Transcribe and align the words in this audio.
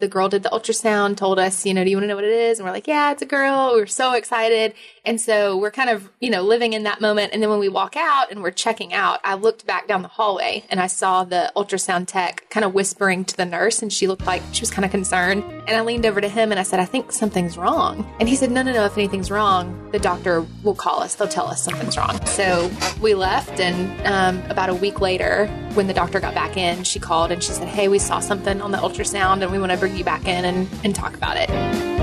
the 0.00 0.08
girl 0.08 0.28
did 0.28 0.42
the 0.42 0.48
ultrasound, 0.50 1.16
told 1.16 1.38
us, 1.38 1.64
you 1.64 1.72
know, 1.72 1.84
do 1.84 1.90
you 1.90 1.96
want 1.96 2.04
to 2.04 2.08
know 2.08 2.16
what 2.16 2.24
it 2.24 2.30
is? 2.30 2.58
And 2.58 2.66
we're 2.66 2.72
like, 2.72 2.88
yeah, 2.88 3.12
it's 3.12 3.22
a 3.22 3.26
girl. 3.26 3.74
We 3.74 3.80
were 3.80 3.86
so 3.86 4.12
excited. 4.14 4.74
And 5.06 5.20
so 5.20 5.56
we're 5.56 5.70
kind 5.70 5.90
of, 5.90 6.10
you 6.20 6.30
know, 6.30 6.42
living 6.42 6.72
in 6.72 6.84
that 6.84 7.00
moment. 7.00 7.32
And 7.32 7.42
then 7.42 7.50
when 7.50 7.58
we 7.58 7.68
walk 7.68 7.94
out 7.96 8.30
and 8.30 8.42
we're 8.42 8.50
checking 8.50 8.94
out, 8.94 9.20
I 9.22 9.34
looked 9.34 9.66
back 9.66 9.86
down 9.86 10.02
the 10.02 10.08
hallway 10.08 10.64
and 10.70 10.80
I 10.80 10.86
saw 10.86 11.24
the 11.24 11.52
ultrasound 11.54 12.06
tech 12.06 12.48
kind 12.48 12.64
of 12.64 12.72
whispering 12.72 13.24
to 13.26 13.36
the 13.36 13.44
nurse. 13.44 13.82
And 13.82 13.92
she 13.92 14.06
looked 14.06 14.26
like 14.26 14.42
she 14.52 14.62
was 14.62 14.70
kind 14.70 14.84
of 14.84 14.90
concerned. 14.90 15.44
And 15.44 15.70
I 15.70 15.82
leaned 15.82 16.06
over 16.06 16.20
to 16.20 16.28
him 16.28 16.50
and 16.50 16.58
I 16.58 16.62
said, 16.62 16.80
I 16.80 16.86
think 16.86 17.12
something's 17.12 17.58
wrong. 17.58 18.10
And 18.18 18.28
he 18.28 18.36
said, 18.36 18.50
no, 18.50 18.62
no, 18.62 18.72
no. 18.72 18.84
If 18.86 18.96
anything's 18.96 19.30
wrong, 19.30 19.90
the 19.92 19.98
doctor 19.98 20.46
will 20.62 20.74
call 20.74 21.02
us. 21.02 21.14
They'll 21.14 21.28
tell 21.28 21.48
us 21.48 21.62
something's 21.62 21.96
wrong. 21.98 22.24
So 22.26 22.70
we 23.02 23.14
left. 23.14 23.60
And 23.60 24.06
um, 24.06 24.50
about 24.50 24.70
a 24.70 24.74
week 24.74 25.00
later, 25.00 25.46
when 25.74 25.86
the 25.86 25.94
doctor 25.94 26.18
got 26.18 26.34
back 26.34 26.56
in, 26.56 26.82
she 26.84 26.98
called 26.98 27.30
and 27.30 27.42
she 27.42 27.52
said, 27.52 27.68
hey, 27.68 27.88
we 27.88 27.98
saw 27.98 28.20
something 28.20 28.62
on 28.62 28.70
the 28.70 28.78
ultrasound 28.78 29.42
and 29.42 29.52
we 29.52 29.58
want 29.58 29.72
to 29.72 29.78
bring 29.78 29.96
you 29.96 30.04
back 30.04 30.26
in 30.26 30.44
and, 30.44 30.68
and 30.82 30.94
talk 30.94 31.14
about 31.14 31.36
it. 31.36 31.93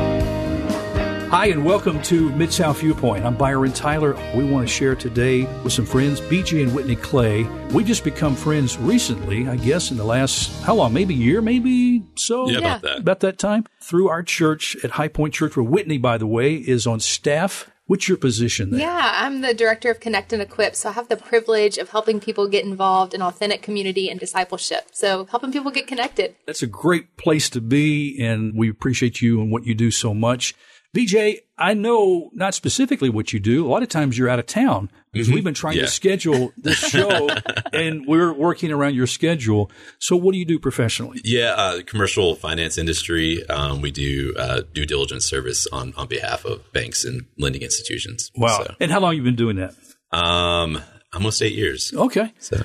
Hi, 1.32 1.46
and 1.46 1.64
welcome 1.64 2.02
to 2.02 2.30
Mid 2.34 2.52
South 2.52 2.82
Viewpoint. 2.82 3.24
I'm 3.24 3.38
Byron 3.38 3.72
Tyler. 3.72 4.18
We 4.36 4.44
want 4.44 4.68
to 4.68 4.74
share 4.74 4.96
today 4.96 5.44
with 5.64 5.72
some 5.72 5.86
friends, 5.86 6.20
BJ 6.20 6.62
and 6.62 6.76
Whitney 6.76 6.98
Clay. 6.98 7.44
We 7.70 7.86
just 7.86 8.04
become 8.04 8.36
friends 8.36 8.78
recently, 8.78 9.48
I 9.48 9.56
guess, 9.56 9.92
in 9.92 9.98
the 9.98 10.04
last, 10.04 10.62
how 10.64 10.76
long? 10.76 10.92
Maybe 10.92 11.14
a 11.14 11.18
year, 11.18 11.42
maybe 11.42 12.04
so? 12.16 12.50
Yeah, 12.50 12.58
about 12.58 12.82
that. 12.82 12.98
About 12.98 13.20
that 13.22 13.40
time. 13.40 13.64
Through 13.80 14.10
our 14.10 14.24
church 14.24 14.76
at 14.84 14.92
High 14.92 15.08
Point 15.08 15.34
Church, 15.34 15.56
where 15.56 15.64
Whitney, 15.64 15.98
by 15.98 16.18
the 16.18 16.28
way, 16.28 16.56
is 16.56 16.86
on 16.86 17.00
staff. 17.00 17.72
What's 17.86 18.10
your 18.10 18.18
position 18.18 18.72
there? 18.72 18.82
Yeah, 18.82 19.12
I'm 19.16 19.40
the 19.40 19.54
director 19.54 19.90
of 19.90 20.02
Connect 20.02 20.34
and 20.34 20.42
Equip. 20.42 20.76
So 20.76 20.90
I 20.90 20.92
have 20.92 21.08
the 21.08 21.16
privilege 21.16 21.78
of 21.78 21.92
helping 21.92 22.20
people 22.20 22.50
get 22.50 22.66
involved 22.66 23.14
in 23.14 23.22
authentic 23.22 23.62
community 23.62 24.10
and 24.10 24.20
discipleship. 24.20 24.90
So 24.92 25.28
helping 25.32 25.54
people 25.54 25.72
get 25.72 25.88
connected. 25.88 26.36
That's 26.46 26.62
a 26.62 26.68
great 26.68 27.16
place 27.16 27.50
to 27.52 27.62
be, 27.62 28.22
and 28.22 28.54
we 28.54 28.70
appreciate 28.70 29.22
you 29.22 29.40
and 29.40 29.50
what 29.50 29.66
you 29.66 29.74
do 29.74 29.92
so 29.92 30.14
much. 30.14 30.56
BJ, 30.96 31.38
I 31.58 31.74
know 31.74 32.30
not 32.34 32.54
specifically 32.54 33.10
what 33.10 33.32
you 33.32 33.40
do. 33.40 33.66
A 33.66 33.70
lot 33.70 33.82
of 33.82 33.88
times 33.90 34.18
you're 34.18 34.28
out 34.28 34.40
of 34.40 34.46
town 34.46 34.90
because 35.14 35.30
Mhm. 35.30 35.36
we've 35.36 35.44
been 35.44 35.54
trying 35.54 35.78
Yeah. 35.78 35.84
to 35.84 35.88
schedule 35.88 36.52
this 36.58 36.78
show 36.90 37.30
and 37.72 38.06
we're 38.06 38.34
working 38.34 38.72
around 38.72 38.96
your 38.96 39.08
schedule. 39.08 39.72
So 40.00 40.18
what 40.18 40.34
do 40.34 40.38
you 40.40 40.44
do 40.46 40.60
professionally? 40.60 41.22
Yeah, 41.24 41.54
uh, 41.54 41.82
commercial 41.86 42.36
finance 42.36 42.78
industry. 42.78 43.46
Um, 43.48 43.80
we 43.82 43.92
do 43.92 44.34
uh, 44.38 44.64
due 44.74 44.86
diligence 44.86 45.26
service 45.26 45.66
on, 45.72 45.94
on 45.96 46.08
behalf 46.08 46.44
of 46.44 46.70
banks 46.74 47.06
and 47.06 47.26
lending 47.38 47.62
institutions. 47.62 48.30
So, 48.38 48.76
And 48.82 48.92
how 48.92 49.00
long 49.00 49.16
you 49.16 49.24
been 49.24 49.36
doing 49.36 49.56
that? 49.58 49.74
um, 50.12 50.82
almost 51.14 51.42
eight 51.42 51.54
years. 51.56 51.94
Okay. 51.96 52.34
So 52.40 52.62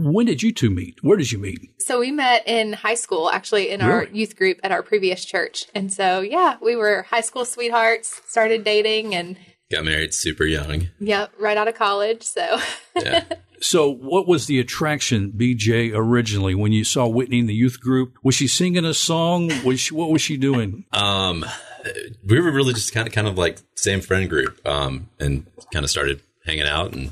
When 0.00 0.26
did 0.26 0.42
you 0.42 0.52
two 0.52 0.70
meet? 0.70 0.98
Where 1.02 1.16
did 1.16 1.32
you 1.32 1.38
meet? 1.38 1.70
So 1.80 1.98
we 1.98 2.12
met 2.12 2.46
in 2.46 2.72
high 2.72 2.94
school, 2.94 3.30
actually, 3.30 3.70
in 3.70 3.80
our 3.80 4.04
youth 4.04 4.36
group 4.36 4.58
at 4.62 4.70
our 4.70 4.82
previous 4.82 5.24
church. 5.24 5.66
And 5.74 5.92
so, 5.92 6.20
yeah, 6.20 6.56
we 6.62 6.76
were 6.76 7.02
high 7.02 7.20
school 7.20 7.44
sweethearts, 7.44 8.20
started 8.26 8.62
dating, 8.62 9.14
and 9.14 9.36
got 9.72 9.84
married 9.84 10.14
super 10.14 10.44
young. 10.44 10.88
yep, 11.00 11.32
right 11.38 11.56
out 11.56 11.68
of 11.68 11.74
college. 11.74 12.22
So 12.22 12.58
Yeah. 12.96 13.24
So 13.60 13.90
what 13.90 14.28
was 14.28 14.46
the 14.46 14.60
attraction, 14.60 15.32
BJ, 15.32 15.90
originally 15.92 16.54
when 16.54 16.70
you 16.70 16.84
saw 16.84 17.08
Whitney 17.08 17.40
in 17.40 17.46
the 17.46 17.54
youth 17.54 17.80
group? 17.80 18.16
Was 18.22 18.36
she 18.36 18.46
singing 18.46 18.84
a 18.84 18.94
song? 18.94 19.50
Was 19.64 19.80
she, 19.80 19.94
what 19.94 20.10
was 20.10 20.22
she 20.22 20.36
doing? 20.36 20.84
Um, 20.92 21.44
we 22.24 22.40
were 22.40 22.52
really 22.52 22.72
just 22.72 22.94
kind 22.94 23.08
of 23.08 23.12
kind 23.12 23.26
of 23.26 23.36
like 23.36 23.58
same 23.74 24.00
friend 24.00 24.30
group, 24.30 24.64
um, 24.64 25.08
and 25.18 25.44
kind 25.72 25.84
of 25.84 25.90
started 25.90 26.20
hanging 26.46 26.68
out. 26.68 26.92
And 26.92 27.10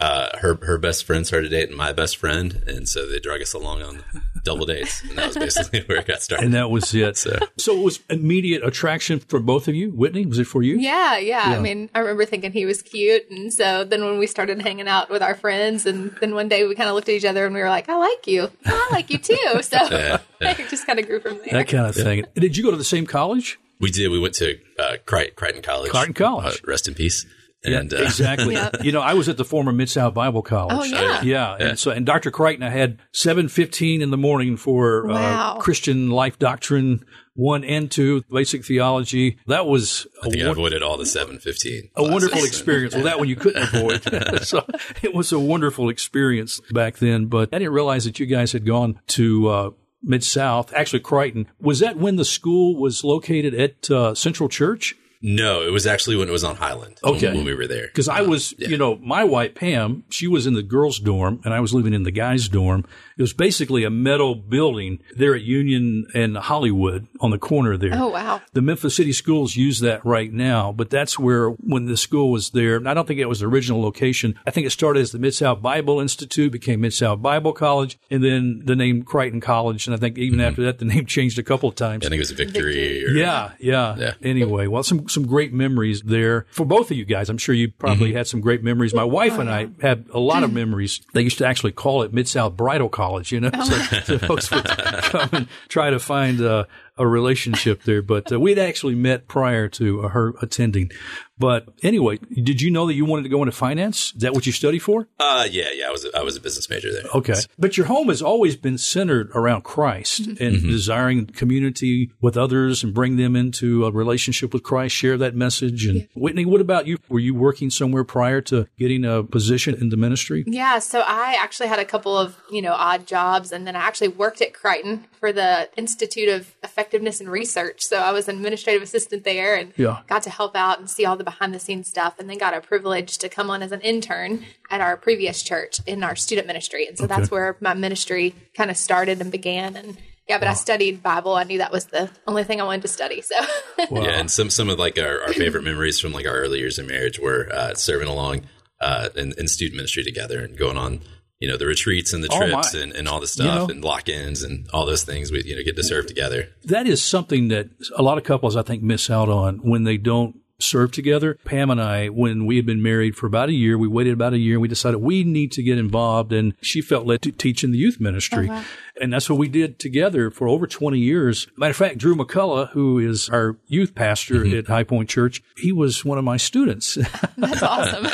uh, 0.00 0.38
her 0.38 0.58
her 0.62 0.78
best 0.78 1.04
friend 1.04 1.26
started 1.26 1.50
dating 1.50 1.76
my 1.76 1.92
best 1.92 2.16
friend, 2.16 2.62
and 2.66 2.88
so 2.88 3.06
they 3.08 3.18
drug 3.20 3.42
us 3.42 3.52
along 3.52 3.82
on 3.82 4.02
double 4.44 4.64
dates, 4.64 5.02
and 5.02 5.18
that 5.18 5.26
was 5.28 5.36
basically 5.36 5.80
where 5.86 5.98
it 5.98 6.06
got 6.06 6.22
started. 6.22 6.44
And 6.46 6.54
that 6.54 6.70
was 6.70 6.94
it. 6.94 7.16
So 7.18 7.38
So 7.58 7.78
it 7.78 7.84
was 7.84 8.00
immediate 8.08 8.64
attraction 8.64 9.20
for 9.20 9.38
both 9.40 9.68
of 9.68 9.74
you. 9.74 9.90
Whitney, 9.90 10.24
was 10.24 10.38
it 10.38 10.46
for 10.46 10.62
you? 10.62 10.76
yeah, 10.78 11.18
yeah, 11.18 11.50
Yeah. 11.50 11.58
I 11.58 11.60
mean, 11.60 11.90
I 11.94 11.98
remember 11.98 12.24
thinking 12.24 12.52
he 12.52 12.64
was 12.64 12.80
cute. 12.80 13.30
And 13.30 13.52
so 13.52 13.84
then 13.84 14.02
when 14.04 14.18
we 14.18 14.26
started 14.26 14.62
hanging 14.62 14.88
out 14.88 15.10
with 15.10 15.22
our 15.22 15.34
friends, 15.34 15.84
and 15.84 16.10
then 16.20 16.34
one 16.34 16.48
day 16.48 16.66
we 16.66 16.74
kind 16.74 16.88
of 16.88 16.94
looked 16.94 17.08
at 17.10 17.14
each 17.14 17.24
other 17.26 17.44
and 17.44 17.54
we 17.54 17.60
were 17.60 17.68
like, 17.68 17.88
I 17.90 17.96
like 17.96 18.26
you. 18.26 18.50
I 18.64 18.88
like 18.92 19.10
you 19.10 19.18
too. 19.18 19.36
So 19.62 19.76
Yeah, 19.90 20.18
yeah. 20.40 20.50
it 20.58 20.68
just 20.70 20.86
kind 20.86 20.98
of 20.98 21.06
grew 21.06 21.20
from 21.20 21.36
there. 21.38 21.48
That 21.52 21.68
kind 21.68 21.86
of 21.86 21.94
thing. 21.94 22.24
Did 22.34 22.56
you 22.56 22.64
go 22.64 22.70
to 22.70 22.76
the 22.76 22.84
same 22.84 23.06
college? 23.06 23.58
we 23.78 23.90
did. 23.90 24.08
We 24.08 24.18
went 24.18 24.34
to 24.36 24.58
uh, 24.78 24.96
Crichton, 25.06 25.34
Crichton 25.36 25.62
College. 25.62 25.90
Crichton 25.90 26.14
College. 26.14 26.56
Uh, 26.56 26.66
rest 26.66 26.88
in 26.88 26.94
peace. 26.94 27.26
And 27.62 27.92
uh, 27.92 27.98
exactly. 27.98 28.54
Yeah. 28.60 28.70
You 28.82 28.90
know, 28.92 29.00
I 29.02 29.14
was 29.14 29.28
at 29.28 29.36
the 29.36 29.44
former 29.44 29.70
Mid 29.72 29.88
South 29.90 30.14
Bible 30.14 30.42
College. 30.42 30.76
Oh, 30.78 30.84
yeah. 30.84 31.22
Yeah, 31.22 31.56
and 31.58 31.78
so 31.78 31.90
and 31.90 32.06
Dr. 32.06 32.30
Crichton, 32.30 32.62
I 32.62 32.70
had 32.70 32.98
seven 33.12 33.48
fifteen 33.48 34.00
in 34.02 34.10
the 34.10 34.16
morning 34.16 34.56
for 34.56 35.06
Wow. 35.06 35.56
uh, 35.56 35.60
Christian 35.60 36.10
life 36.10 36.38
doctrine 36.38 37.04
one 37.34 37.62
and 37.64 37.90
two, 37.90 38.22
basic 38.30 38.64
theology. 38.64 39.38
That 39.46 39.66
was 39.66 40.06
I 40.22 40.26
a, 40.26 40.30
think 40.30 40.42
I 40.44 40.50
avoided 40.50 40.82
all 40.82 40.96
the 40.96 41.06
seven 41.06 41.38
fifteen. 41.38 41.90
a 41.96 42.02
wonderful 42.02 42.44
experience. 42.44 42.94
Well, 42.94 43.04
that 43.04 43.18
one 43.18 43.28
you 43.28 43.36
couldn't 43.36 43.62
avoid. 43.74 44.42
so 44.46 44.64
it 45.02 45.14
was 45.14 45.30
a 45.32 45.38
wonderful 45.38 45.88
experience 45.88 46.60
back 46.72 46.96
then. 46.96 47.26
But 47.26 47.50
I 47.52 47.58
didn't 47.58 47.74
realize 47.74 48.04
that 48.04 48.18
you 48.18 48.26
guys 48.26 48.52
had 48.52 48.64
gone 48.66 49.00
to 49.08 49.48
uh, 49.48 49.70
Mid 50.02 50.24
South. 50.24 50.72
Actually, 50.74 51.00
Crichton 51.00 51.46
was 51.60 51.78
that 51.80 51.96
when 51.98 52.16
the 52.16 52.24
school 52.24 52.74
was 52.76 53.04
located 53.04 53.54
at 53.54 53.90
uh, 53.90 54.14
Central 54.14 54.48
Church? 54.48 54.96
No, 55.22 55.62
it 55.62 55.70
was 55.70 55.86
actually 55.86 56.16
when 56.16 56.28
it 56.28 56.32
was 56.32 56.44
on 56.44 56.56
Highland. 56.56 56.98
Okay. 57.04 57.32
when, 57.32 57.44
we 57.44 57.54
were 57.54 57.66
there. 57.66 57.86
Because 57.86 58.08
I 58.08 58.22
was, 58.22 58.54
you 58.58 58.78
know, 58.78 58.96
my 58.96 59.24
wife 59.24 59.54
Pam, 59.54 60.04
she 60.08 60.26
was 60.26 60.46
in 60.46 60.54
the 60.54 60.62
girls' 60.62 60.98
dorm 60.98 61.40
and 61.44 61.52
I 61.52 61.60
was 61.60 61.74
living 61.74 61.92
in 61.92 62.04
the 62.04 62.10
guys' 62.10 62.48
dorm. 62.48 62.86
It 63.18 63.22
was 63.22 63.34
basically 63.34 63.84
a 63.84 63.90
metal 63.90 64.34
building 64.34 65.00
there 65.14 65.34
at 65.34 65.42
Union 65.42 66.06
and 66.14 66.38
Hollywood 66.38 67.06
on 67.20 67.30
the 67.30 67.38
corner 67.38 67.76
there. 67.76 67.90
Oh, 67.92 68.08
wow. 68.08 68.40
The 68.54 68.62
Memphis 68.62 68.96
City 68.96 69.12
Schools 69.12 69.56
use 69.56 69.80
that 69.80 70.04
right 70.06 70.32
now, 70.32 70.72
but 70.72 70.88
that's 70.88 71.18
where 71.18 71.50
when 71.50 71.84
the 71.84 71.98
school 71.98 72.30
was 72.30 72.50
there. 72.50 72.80
I 72.88 72.94
don't 72.94 73.06
think 73.06 73.20
it 73.20 73.26
was 73.26 73.40
the 73.40 73.46
original 73.46 73.82
location. 73.82 74.38
I 74.46 74.50
think 74.50 74.66
it 74.66 74.70
started 74.70 75.00
as 75.00 75.12
the 75.12 75.18
Mid 75.18 75.34
South 75.34 75.60
Bible 75.60 76.00
Institute, 76.00 76.50
became 76.50 76.80
Mid 76.80 76.94
South 76.94 77.20
Bible 77.20 77.52
College, 77.52 77.98
and 78.10 78.24
then 78.24 78.62
the 78.64 78.74
name 78.74 79.02
Crichton 79.02 79.42
College. 79.42 79.86
And 79.86 79.94
I 79.94 79.98
think 79.98 80.16
even 80.16 80.38
mm-hmm. 80.38 80.48
after 80.48 80.62
that, 80.62 80.78
the 80.78 80.84
name 80.86 81.04
changed 81.04 81.38
a 81.38 81.42
couple 81.42 81.68
of 81.68 81.74
times. 81.74 82.06
I 82.06 82.08
think 82.08 82.20
it 82.20 82.22
was 82.22 82.30
Victory. 82.30 83.04
Or, 83.04 83.10
Yeah, 83.10 83.52
yeah, 83.58 83.96
Yeah. 83.98 84.14
Anyway, 84.22 84.66
well, 84.66 84.82
some 84.82 85.09
some 85.10 85.26
great 85.26 85.52
memories 85.52 86.02
there 86.02 86.46
for 86.50 86.64
both 86.64 86.90
of 86.90 86.96
you 86.96 87.04
guys. 87.04 87.28
I'm 87.28 87.38
sure 87.38 87.54
you 87.54 87.70
probably 87.70 88.12
had 88.12 88.26
some 88.26 88.40
great 88.40 88.62
memories. 88.62 88.94
My 88.94 89.04
wife 89.04 89.38
and 89.38 89.50
I 89.50 89.68
had 89.80 90.06
a 90.12 90.20
lot 90.20 90.42
of 90.42 90.52
memories. 90.60 91.00
They 91.12 91.22
used 91.22 91.38
to 91.38 91.46
actually 91.46 91.72
call 91.72 92.02
it 92.02 92.12
Mid 92.12 92.28
South 92.28 92.56
Bridal 92.56 92.88
College, 92.88 93.32
you 93.32 93.40
know, 93.40 93.50
so, 93.50 93.74
so 94.04 94.18
folks 94.26 94.50
would 94.50 94.64
come 94.64 95.28
and 95.32 95.48
try 95.68 95.90
to 95.90 95.98
find 95.98 96.40
uh, 96.40 96.64
a 97.00 97.06
relationship 97.06 97.82
there. 97.84 98.02
But 98.02 98.30
uh, 98.30 98.38
we'd 98.38 98.58
actually 98.58 98.94
met 98.94 99.26
prior 99.26 99.68
to 99.70 100.04
uh, 100.04 100.08
her 100.08 100.34
attending. 100.42 100.90
But 101.38 101.68
anyway, 101.82 102.18
did 102.18 102.60
you 102.60 102.70
know 102.70 102.86
that 102.86 102.92
you 102.92 103.06
wanted 103.06 103.22
to 103.22 103.30
go 103.30 103.42
into 103.42 103.52
finance? 103.52 104.12
Is 104.14 104.20
that 104.20 104.34
what 104.34 104.44
you 104.44 104.52
studied 104.52 104.80
for? 104.80 105.08
Uh, 105.18 105.48
yeah, 105.50 105.70
yeah. 105.72 105.88
I 105.88 105.90
was 105.90 106.04
a, 106.04 106.10
I 106.14 106.22
was 106.22 106.36
a 106.36 106.40
business 106.40 106.68
major 106.68 106.92
there. 106.92 107.04
Okay. 107.14 107.32
But 107.58 107.78
your 107.78 107.86
home 107.86 108.08
has 108.08 108.20
always 108.20 108.56
been 108.56 108.76
centered 108.76 109.30
around 109.34 109.62
Christ 109.64 110.18
and 110.26 110.38
Mm-hmm. 110.38 110.68
desiring 110.68 111.26
community 111.26 112.10
with 112.20 112.36
others 112.36 112.84
and 112.84 112.92
bring 112.92 113.16
them 113.16 113.36
into 113.36 113.86
a 113.86 113.90
relationship 113.90 114.52
with 114.52 114.62
Christ, 114.62 114.94
share 114.94 115.16
that 115.16 115.34
message. 115.34 115.86
And 115.86 116.08
Whitney, 116.14 116.44
what 116.44 116.60
about 116.60 116.86
you? 116.86 116.98
Were 117.08 117.20
you 117.20 117.34
working 117.34 117.70
somewhere 117.70 118.04
prior 118.04 118.40
to 118.42 118.66
getting 118.78 119.04
a 119.06 119.22
position 119.22 119.74
in 119.74 119.88
the 119.88 119.96
ministry? 119.96 120.44
Yeah, 120.46 120.78
so 120.80 121.00
I 121.06 121.36
actually 121.40 121.68
had 121.68 121.78
a 121.78 121.84
couple 121.86 122.18
of, 122.18 122.36
you 122.50 122.60
know, 122.60 122.74
odd 122.74 123.06
jobs 123.06 123.52
and 123.52 123.66
then 123.66 123.76
I 123.76 123.80
actually 123.80 124.08
worked 124.08 124.42
at 124.42 124.52
Crichton 124.52 125.06
for 125.20 125.32
the 125.32 125.68
Institute 125.76 126.28
of 126.30 126.56
Effectiveness 126.64 127.20
and 127.20 127.30
Research. 127.30 127.82
So 127.82 127.98
I 127.98 128.10
was 128.10 128.26
an 128.26 128.36
administrative 128.36 128.82
assistant 128.82 129.22
there 129.24 129.54
and 129.54 129.72
Yeah. 129.76 130.00
got 130.08 130.22
to 130.24 130.30
help 130.30 130.56
out 130.56 130.78
and 130.78 130.88
see 130.90 131.04
all 131.04 131.16
the 131.16 131.24
behind 131.24 131.54
the 131.54 131.60
scenes 131.60 131.88
stuff 131.88 132.14
and 132.18 132.28
then 132.28 132.38
got 132.38 132.54
a 132.56 132.60
privilege 132.62 133.18
to 133.18 133.28
come 133.28 133.50
on 133.50 133.62
as 133.62 133.70
an 133.70 133.82
intern 133.82 134.44
at 134.70 134.80
our 134.80 134.96
previous 134.96 135.42
church 135.42 135.78
in 135.86 136.02
our 136.02 136.16
student 136.16 136.46
ministry. 136.46 136.86
And 136.86 136.96
so 136.96 137.06
that's 137.06 137.30
where 137.30 137.56
my 137.60 137.74
ministry 137.74 138.34
kind 138.56 138.70
of 138.70 138.76
started 138.78 139.20
and 139.20 139.30
began 139.30 139.76
and 139.76 139.96
yeah, 140.28 140.38
but 140.38 140.46
I 140.46 140.54
studied 140.54 141.02
Bible. 141.02 141.34
I 141.34 141.42
knew 141.42 141.58
that 141.58 141.72
was 141.72 141.86
the 141.86 142.08
only 142.24 142.44
thing 142.44 142.60
I 142.60 142.64
wanted 142.64 142.82
to 142.82 142.88
study. 142.88 143.20
So 143.20 143.34
Yeah, 143.90 144.20
and 144.20 144.30
some 144.30 144.48
some 144.48 144.68
of 144.70 144.78
like 144.78 144.96
our, 144.96 145.22
our 145.22 145.32
favorite 145.32 145.64
memories 145.64 145.98
from 145.98 146.12
like 146.12 146.24
our 146.26 146.34
early 146.36 146.60
years 146.60 146.78
in 146.78 146.86
marriage 146.86 147.18
were 147.18 147.48
uh, 147.52 147.74
serving 147.74 148.06
along 148.06 148.42
uh, 148.80 149.08
in, 149.16 149.32
in 149.36 149.48
student 149.48 149.76
ministry 149.76 150.04
together 150.04 150.40
and 150.40 150.56
going 150.56 150.76
on 150.78 151.00
you 151.40 151.48
know 151.48 151.56
the 151.56 151.66
retreats 151.66 152.12
and 152.12 152.22
the 152.22 152.28
Oh, 152.30 152.38
trips 152.38 152.74
my. 152.74 152.80
and, 152.80 152.92
and 152.92 153.08
all 153.08 153.18
the 153.20 153.26
stuff 153.26 153.68
know- 153.68 153.74
and 153.74 153.82
lock-ins 153.84 154.42
and 154.42 154.68
all 154.72 154.86
those 154.86 155.02
things 155.02 155.32
we 155.32 155.42
you 155.44 155.56
know 155.56 155.62
get 155.64 155.76
to 155.76 155.82
serve 155.82 156.06
together. 156.06 156.48
That 156.64 156.86
is 156.86 157.02
something 157.02 157.48
that 157.48 157.70
a 157.96 158.02
lot 158.02 158.18
of 158.18 158.24
couples, 158.24 158.56
I 158.56 158.62
think, 158.62 158.82
miss 158.82 159.10
out 159.10 159.28
on 159.28 159.58
when 159.58 159.84
they 159.84 159.96
don't 159.96 160.36
serve 160.58 160.92
together. 160.92 161.38
Pam 161.46 161.70
and 161.70 161.80
I, 161.80 162.08
when 162.08 162.44
we 162.44 162.56
had 162.56 162.66
been 162.66 162.82
married 162.82 163.16
for 163.16 163.26
about 163.26 163.48
a 163.48 163.54
year, 163.54 163.78
we 163.78 163.88
waited 163.88 164.12
about 164.12 164.34
a 164.34 164.38
year 164.38 164.56
and 164.56 164.60
we 164.62 164.68
decided 164.68 164.98
we 164.98 165.24
need 165.24 165.52
to 165.52 165.62
get 165.62 165.78
involved. 165.78 166.32
And 166.34 166.52
she 166.60 166.82
felt 166.82 167.06
led 167.06 167.22
to 167.22 167.32
teach 167.32 167.64
in 167.64 167.72
the 167.72 167.78
youth 167.78 167.98
ministry. 167.98 168.46
Oh, 168.50 168.62
And 169.00 169.12
that's 169.12 169.28
what 169.30 169.38
we 169.38 169.48
did 169.48 169.78
together 169.78 170.30
for 170.30 170.46
over 170.46 170.66
20 170.66 170.98
years. 170.98 171.46
Matter 171.56 171.70
of 171.70 171.76
fact, 171.76 171.98
Drew 171.98 172.14
McCullough, 172.14 172.70
who 172.70 172.98
is 172.98 173.28
our 173.30 173.56
youth 173.66 173.94
pastor 173.94 174.46
at 174.58 174.66
High 174.66 174.84
Point 174.84 175.08
Church, 175.08 175.42
he 175.56 175.72
was 175.72 176.04
one 176.04 176.18
of 176.18 176.24
my 176.24 176.36
students. 176.36 176.98
That's 177.38 177.62
awesome. 177.62 178.08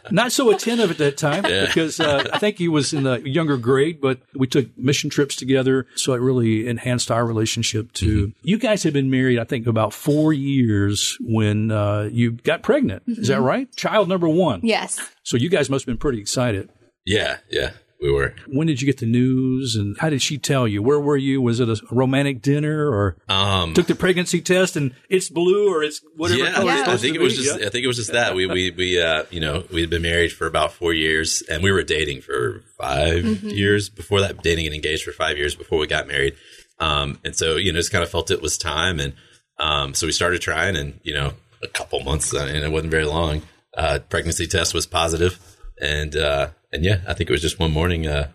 Not 0.10 0.32
so 0.32 0.50
attentive 0.50 0.90
at 0.90 0.98
that 0.98 1.16
time 1.16 1.42
because 1.42 2.00
uh, 2.00 2.28
I 2.32 2.38
think 2.38 2.58
he 2.58 2.68
was 2.68 2.92
in 2.92 3.04
the 3.04 3.20
younger 3.28 3.56
grade, 3.56 4.00
but 4.00 4.20
we 4.34 4.46
took 4.46 4.76
mission 4.76 5.10
trips 5.10 5.36
together. 5.36 5.86
So 5.94 6.14
it 6.14 6.20
really 6.20 6.66
enhanced 6.66 7.10
our 7.10 7.24
relationship 7.24 7.92
too. 7.92 8.32
You 8.42 8.58
guys 8.58 8.82
had 8.82 8.92
been 8.92 9.10
married, 9.10 9.38
I 9.38 9.44
think, 9.44 9.66
about 9.66 9.92
four 9.92 10.32
years 10.32 11.16
when 11.20 11.70
uh, 11.70 12.08
you 12.10 12.32
got 12.32 12.62
pregnant. 12.62 13.02
Is 13.06 13.28
that 13.28 13.40
right? 13.40 13.70
Child 13.76 14.08
number 14.08 14.28
one. 14.28 14.60
yes. 14.64 14.98
So 15.22 15.36
you 15.36 15.48
guys 15.48 15.70
must 15.70 15.82
have 15.82 15.86
been 15.86 15.98
pretty 15.98 16.18
excited. 16.20 16.70
Yeah, 17.06 17.38
yeah, 17.50 17.70
we 18.00 18.10
were. 18.10 18.34
When 18.46 18.66
did 18.66 18.80
you 18.80 18.86
get 18.86 18.98
the 18.98 19.06
news 19.06 19.76
and 19.76 19.96
how 19.98 20.08
did 20.10 20.22
she 20.22 20.38
tell 20.38 20.66
you? 20.66 20.82
Where 20.82 20.98
were 21.00 21.16
you? 21.16 21.40
Was 21.42 21.60
it 21.60 21.68
a 21.68 21.76
romantic 21.90 22.40
dinner 22.42 22.88
or 22.88 23.16
Um, 23.28 23.74
took 23.74 23.86
the 23.86 23.94
pregnancy 23.94 24.40
test 24.40 24.76
and 24.76 24.94
it's 25.08 25.28
blue 25.28 25.68
or 25.74 25.82
it's 25.82 26.00
whatever 26.16 26.40
yeah, 26.44 26.52
color 26.52 26.72
it's 26.72 26.86
Yeah. 26.86 26.92
I 26.92 26.96
think 26.96 27.14
to 27.14 27.20
it 27.20 27.24
was 27.24 27.36
be? 27.36 27.44
just. 27.44 27.60
Yeah. 27.60 27.66
I 27.66 27.68
think 27.70 27.84
it 27.84 27.88
was 27.88 27.96
just 27.98 28.12
that 28.12 28.34
we 28.34 28.46
we 28.46 28.70
we 28.70 29.00
uh, 29.00 29.24
you 29.30 29.40
know 29.40 29.64
we 29.72 29.80
had 29.82 29.90
been 29.90 30.02
married 30.02 30.32
for 30.32 30.46
about 30.46 30.72
four 30.72 30.92
years, 30.94 31.42
and 31.50 31.62
we 31.62 31.70
were 31.72 31.82
dating 31.82 32.22
for 32.22 32.62
5 32.78 33.44
years 33.44 33.88
before 33.88 34.20
that, 34.22 34.42
dating 34.42 34.66
and 34.66 34.74
engaged 34.74 35.04
for 35.04 35.12
five 35.12 35.36
years 35.36 35.54
before 35.54 35.78
we 35.78 35.86
got 35.86 36.08
married. 36.08 36.34
Um, 36.78 37.18
and 37.24 37.36
so 37.36 37.56
you 37.56 37.72
know, 37.72 37.78
just 37.78 37.92
kind 37.92 38.02
of 38.02 38.10
felt 38.10 38.30
it 38.30 38.40
was 38.40 38.56
time, 38.56 38.98
and 39.00 39.12
um, 39.58 39.92
so 39.94 40.06
we 40.06 40.12
started 40.12 40.40
trying, 40.40 40.76
and 40.76 40.98
you 41.02 41.12
know, 41.12 41.34
a 41.62 41.68
couple 41.68 42.00
months, 42.00 42.32
and 42.32 42.48
it 42.64 42.72
wasn't 42.72 42.90
very 42.90 43.04
long. 43.04 43.42
Uh, 43.76 43.98
pregnancy 44.08 44.46
test 44.46 44.72
was 44.72 44.86
positive, 44.86 45.38
and 45.80 46.16
uh, 46.16 46.48
and 46.72 46.84
yeah, 46.84 47.00
I 47.06 47.14
think 47.14 47.30
it 47.30 47.32
was 47.32 47.42
just 47.42 47.58
one 47.58 47.72
morning. 47.72 48.06
Uh, 48.06 48.28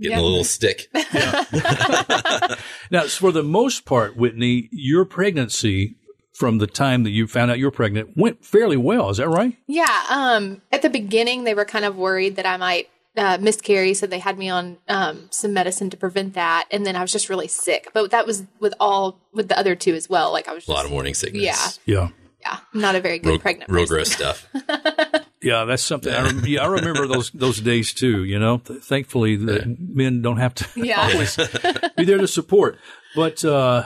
Getting 0.00 0.16
Yeah. 0.16 0.22
a 0.22 0.26
little 0.26 0.44
stick. 0.44 0.88
Now, 2.90 3.02
for 3.08 3.32
the 3.32 3.42
most 3.42 3.84
part, 3.84 4.16
Whitney, 4.16 4.68
your 4.72 5.04
pregnancy 5.04 5.96
from 6.32 6.58
the 6.58 6.66
time 6.66 7.02
that 7.02 7.10
you 7.10 7.26
found 7.26 7.50
out 7.50 7.58
you 7.58 7.64
were 7.66 7.70
pregnant 7.70 8.16
went 8.16 8.44
fairly 8.44 8.76
well. 8.76 9.10
Is 9.10 9.16
that 9.18 9.28
right? 9.28 9.56
Yeah. 9.66 10.04
Um, 10.08 10.62
at 10.72 10.82
the 10.82 10.88
beginning, 10.88 11.44
they 11.44 11.52
were 11.54 11.64
kind 11.64 11.84
of 11.84 11.96
worried 11.96 12.36
that 12.36 12.46
I 12.46 12.56
might 12.56 12.88
uh, 13.16 13.36
miscarry, 13.40 13.92
so 13.94 14.06
they 14.06 14.20
had 14.20 14.38
me 14.38 14.48
on 14.48 14.78
um, 14.88 15.26
some 15.30 15.52
medicine 15.52 15.90
to 15.90 15.96
prevent 15.96 16.34
that. 16.34 16.66
And 16.70 16.86
then 16.86 16.94
I 16.96 17.00
was 17.02 17.10
just 17.12 17.28
really 17.28 17.48
sick. 17.48 17.88
But 17.92 18.10
that 18.12 18.24
was 18.26 18.44
with 18.60 18.74
all 18.80 19.18
with 19.34 19.48
the 19.48 19.58
other 19.58 19.74
two 19.74 19.94
as 19.94 20.08
well. 20.08 20.32
Like 20.32 20.46
I 20.48 20.54
was 20.54 20.66
A 20.68 20.70
lot 20.72 20.84
of 20.84 20.90
morning 20.92 21.14
sickness. 21.14 21.42
Yeah. 21.42 21.68
Yeah. 21.84 22.08
yeah, 22.40 22.58
not 22.72 22.94
a 22.94 23.00
very 23.00 23.18
good 23.18 23.30
Real, 23.30 23.38
pregnant. 23.40 23.70
real 23.70 23.86
person. 23.86 23.94
gross 23.96 24.12
stuff. 24.12 24.46
Yeah, 25.42 25.64
that's 25.64 25.82
something. 25.82 26.12
I, 26.12 26.22
rem- 26.24 26.44
yeah, 26.46 26.62
I 26.62 26.66
remember 26.66 27.06
those 27.06 27.30
those 27.30 27.60
days 27.60 27.92
too. 27.94 28.24
You 28.24 28.38
know, 28.38 28.58
Th- 28.58 28.80
thankfully 28.82 29.36
the 29.36 29.76
men 29.78 30.20
don't 30.22 30.38
have 30.38 30.54
to 30.56 30.66
Yeah. 30.76 31.00
always 31.12 31.36
be 31.96 32.04
there 32.04 32.18
to 32.18 32.26
support. 32.28 32.78
But 33.14 33.44
uh, 33.44 33.84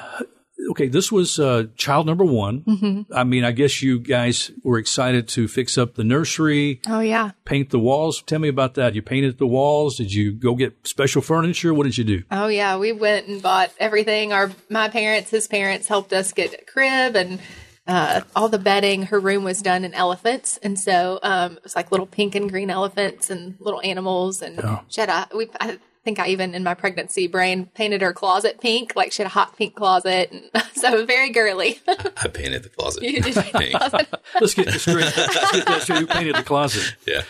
okay, 0.71 0.89
this 0.89 1.13
was 1.13 1.39
uh, 1.39 1.65
child 1.77 2.07
number 2.07 2.25
one. 2.25 2.63
Mm-hmm. 2.63 3.13
I 3.13 3.25
mean, 3.25 3.45
I 3.45 3.53
guess 3.53 3.83
you 3.83 3.99
guys 4.01 4.51
were 4.65 4.79
excited 4.79 5.29
to 5.29 5.47
fix 5.47 5.77
up 5.77 5.95
the 5.95 6.05
nursery, 6.05 6.81
Oh 6.89 7.01
yeah. 7.01 7.33
paint 7.45 7.69
the 7.71 7.79
walls. 7.79 8.23
Tell 8.23 8.39
me 8.39 8.49
about 8.49 8.75
that. 8.75 8.95
You 8.95 9.03
painted 9.03 9.37
the 9.39 9.47
walls. 9.47 9.97
Did 9.97 10.13
you 10.15 10.33
go 10.33 10.55
get 10.55 10.87
special 10.87 11.21
furniture? 11.21 11.75
What 11.75 11.85
did 11.85 11.99
you 11.99 12.05
do? 12.05 12.23
Oh 12.31 12.49
yeah, 12.49 12.79
we 12.79 12.93
went 12.93 13.27
and 13.29 13.43
bought 13.43 13.71
everything. 13.79 14.33
Our 14.33 14.51
my 14.71 14.89
parents, 14.89 15.31
his 15.31 15.47
parents 15.49 15.87
helped 15.87 16.13
us 16.15 16.33
get 16.33 16.55
a 16.55 16.65
crib 16.65 17.15
and 17.15 17.41
uh, 17.87 18.23
all 18.37 18.49
the 18.49 18.59
bedding. 18.59 19.05
Her 19.05 19.19
room 19.19 19.45
was 19.45 19.61
done 19.63 19.85
in 19.85 19.95
elephants, 19.95 20.59
and 20.63 20.79
so 20.79 21.19
um, 21.23 21.57
it 21.57 21.65
was 21.65 21.77
like 21.77 21.91
little 21.91 22.07
pink 22.07 22.35
and 22.35 22.49
green 22.49 22.71
elephants 22.71 23.31
and 23.31 23.57
little 23.59 23.81
animals. 23.83 24.43
And 24.43 24.61
she 24.89 25.01
had 25.01 25.11
a. 25.11 25.29
We 25.37 25.49
I 25.61 25.79
think 26.05 26.19
I 26.19 26.29
even 26.29 26.55
in 26.55 26.65
my 26.65 26.75
pregnancy 26.75 27.27
brain 27.29 27.67
painted 27.75 28.03
her 28.03 28.13
closet 28.13 28.61
pink, 28.61 28.95
like 28.97 29.13
she 29.13 29.23
had 29.23 29.27
a 29.27 29.35
hot 29.35 29.57
pink 29.57 29.75
closet, 29.75 30.33
and 30.33 30.65
so 30.75 31.05
very 31.07 31.31
girly. 31.31 31.81
I 31.89 32.29
painted 32.29 32.63
the 32.63 32.69
closet. 32.69 33.03
You 33.13 33.21
did 33.21 33.35
paint 33.35 33.53
the 33.53 33.59
Pink. 33.59 33.73
closet. 33.75 34.09
Let's 34.41 34.55
get 34.55 34.67
this 34.67 34.83
straight. 34.83 34.97
Let's 35.17 35.53
get 35.53 35.67
that 35.67 35.83
straight. 35.83 36.01
You 36.01 36.07
painted 36.07 36.37
the 36.37 36.43
closet. 36.43 36.95
Yeah. 37.07 37.23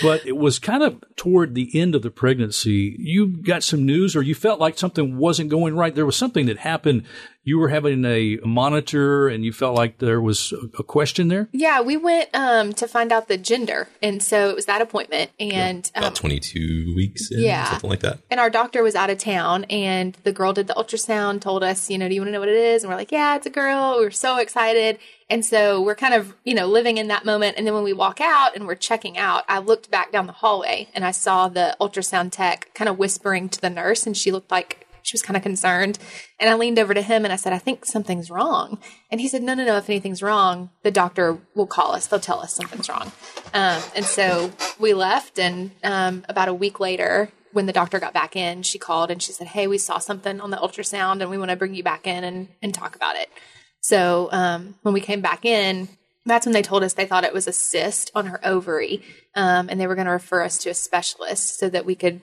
But 0.00 0.24
it 0.26 0.38
was 0.38 0.58
kind 0.58 0.82
of 0.82 1.04
toward 1.16 1.54
the 1.54 1.70
end 1.78 1.94
of 1.94 2.00
the 2.00 2.10
pregnancy. 2.10 2.96
You 2.98 3.26
got 3.26 3.62
some 3.62 3.84
news, 3.84 4.16
or 4.16 4.22
you 4.22 4.34
felt 4.34 4.58
like 4.58 4.78
something 4.78 5.18
wasn't 5.18 5.50
going 5.50 5.76
right. 5.76 5.94
There 5.94 6.06
was 6.06 6.16
something 6.16 6.46
that 6.46 6.58
happened. 6.58 7.04
You 7.44 7.58
were 7.58 7.70
having 7.70 8.04
a 8.04 8.38
monitor, 8.44 9.26
and 9.28 9.44
you 9.44 9.52
felt 9.52 9.76
like 9.76 9.98
there 9.98 10.20
was 10.20 10.52
a- 10.52 10.78
a 10.78 10.84
question 10.84 11.26
there. 11.26 11.48
Yeah, 11.52 11.80
we 11.80 11.96
went 11.96 12.28
um, 12.34 12.72
to 12.74 12.86
find 12.86 13.10
out 13.10 13.26
the 13.26 13.36
gender, 13.36 13.88
and 14.00 14.22
so 14.22 14.48
it 14.50 14.54
was 14.54 14.66
that 14.66 14.80
appointment, 14.80 15.32
and 15.40 15.90
um, 15.96 16.04
About 16.04 16.14
22 16.14 16.92
weeks 16.94 17.30
in, 17.32 17.40
Yeah. 17.40 17.68
something 17.68 17.90
like 17.90 18.00
that. 18.00 18.18
And 18.30 18.38
our 18.38 18.48
doctor 18.48 18.82
was 18.84 18.94
out 18.94 19.10
of 19.10 19.18
town, 19.18 19.64
and 19.64 20.16
the 20.22 20.32
girl 20.32 20.52
did 20.52 20.68
the 20.68 20.74
ultrasound, 20.74 21.40
told 21.40 21.64
us, 21.64 21.90
you 21.90 21.98
know, 21.98 22.08
do 22.08 22.14
you 22.14 22.20
want 22.20 22.28
to 22.28 22.32
know 22.32 22.40
what 22.40 22.48
it 22.48 22.54
is? 22.54 22.84
And 22.84 22.90
we're 22.90 22.96
like, 22.96 23.10
yeah, 23.10 23.34
it's 23.34 23.46
a 23.46 23.50
girl. 23.50 23.96
We 23.98 24.04
were 24.04 24.10
so 24.12 24.36
excited. 24.38 24.98
And 25.28 25.44
so 25.44 25.80
we're 25.80 25.94
kind 25.96 26.12
of, 26.14 26.34
you 26.44 26.54
know, 26.54 26.66
living 26.66 26.98
in 26.98 27.08
that 27.08 27.24
moment. 27.24 27.56
And 27.56 27.66
then 27.66 27.72
when 27.74 27.84
we 27.84 27.94
walk 27.94 28.20
out 28.20 28.54
and 28.54 28.66
we're 28.66 28.74
checking 28.74 29.16
out, 29.16 29.44
I 29.48 29.60
looked 29.60 29.90
back 29.90 30.12
down 30.12 30.26
the 30.26 30.32
hallway 30.32 30.88
and 30.94 31.04
I 31.06 31.10
saw 31.10 31.48
the 31.48 31.74
ultrasound 31.80 32.32
tech 32.32 32.68
kind 32.74 32.88
of 32.88 32.98
whispering 32.98 33.48
to 33.48 33.60
the 33.60 33.70
nurse, 33.70 34.06
and 34.06 34.14
she 34.16 34.30
looked 34.30 34.50
like 34.50 34.81
she 35.02 35.14
was 35.14 35.22
kind 35.22 35.36
of 35.36 35.42
concerned. 35.42 35.98
And 36.40 36.48
I 36.48 36.54
leaned 36.54 36.78
over 36.78 36.94
to 36.94 37.02
him 37.02 37.24
and 37.24 37.32
I 37.32 37.36
said, 37.36 37.52
I 37.52 37.58
think 37.58 37.84
something's 37.84 38.30
wrong. 38.30 38.78
And 39.10 39.20
he 39.20 39.28
said, 39.28 39.42
No, 39.42 39.54
no, 39.54 39.64
no. 39.64 39.76
If 39.76 39.88
anything's 39.88 40.22
wrong, 40.22 40.70
the 40.82 40.90
doctor 40.90 41.38
will 41.54 41.66
call 41.66 41.92
us. 41.92 42.06
They'll 42.06 42.20
tell 42.20 42.40
us 42.40 42.54
something's 42.54 42.88
wrong. 42.88 43.12
Um, 43.54 43.82
and 43.94 44.04
so 44.04 44.52
we 44.78 44.94
left. 44.94 45.38
And 45.38 45.72
um, 45.82 46.24
about 46.28 46.48
a 46.48 46.54
week 46.54 46.80
later, 46.80 47.30
when 47.52 47.66
the 47.66 47.72
doctor 47.72 48.00
got 48.00 48.14
back 48.14 48.34
in, 48.36 48.62
she 48.62 48.78
called 48.78 49.10
and 49.10 49.22
she 49.22 49.32
said, 49.32 49.48
Hey, 49.48 49.66
we 49.66 49.78
saw 49.78 49.98
something 49.98 50.40
on 50.40 50.50
the 50.50 50.56
ultrasound 50.56 51.20
and 51.20 51.30
we 51.30 51.38
want 51.38 51.50
to 51.50 51.56
bring 51.56 51.74
you 51.74 51.82
back 51.82 52.06
in 52.06 52.24
and, 52.24 52.48
and 52.62 52.74
talk 52.74 52.96
about 52.96 53.16
it. 53.16 53.28
So 53.80 54.28
um, 54.32 54.76
when 54.82 54.94
we 54.94 55.00
came 55.00 55.20
back 55.20 55.44
in, 55.44 55.88
that's 56.24 56.46
when 56.46 56.52
they 56.52 56.62
told 56.62 56.84
us 56.84 56.94
they 56.94 57.06
thought 57.06 57.24
it 57.24 57.32
was 57.32 57.48
a 57.48 57.52
cyst 57.52 58.10
on 58.14 58.26
her 58.26 58.40
ovary 58.46 59.02
um, 59.34 59.68
and 59.68 59.80
they 59.80 59.86
were 59.86 59.94
going 59.94 60.06
to 60.06 60.12
refer 60.12 60.42
us 60.42 60.58
to 60.58 60.70
a 60.70 60.74
specialist 60.74 61.58
so 61.58 61.68
that 61.68 61.84
we 61.84 61.94
could 61.94 62.20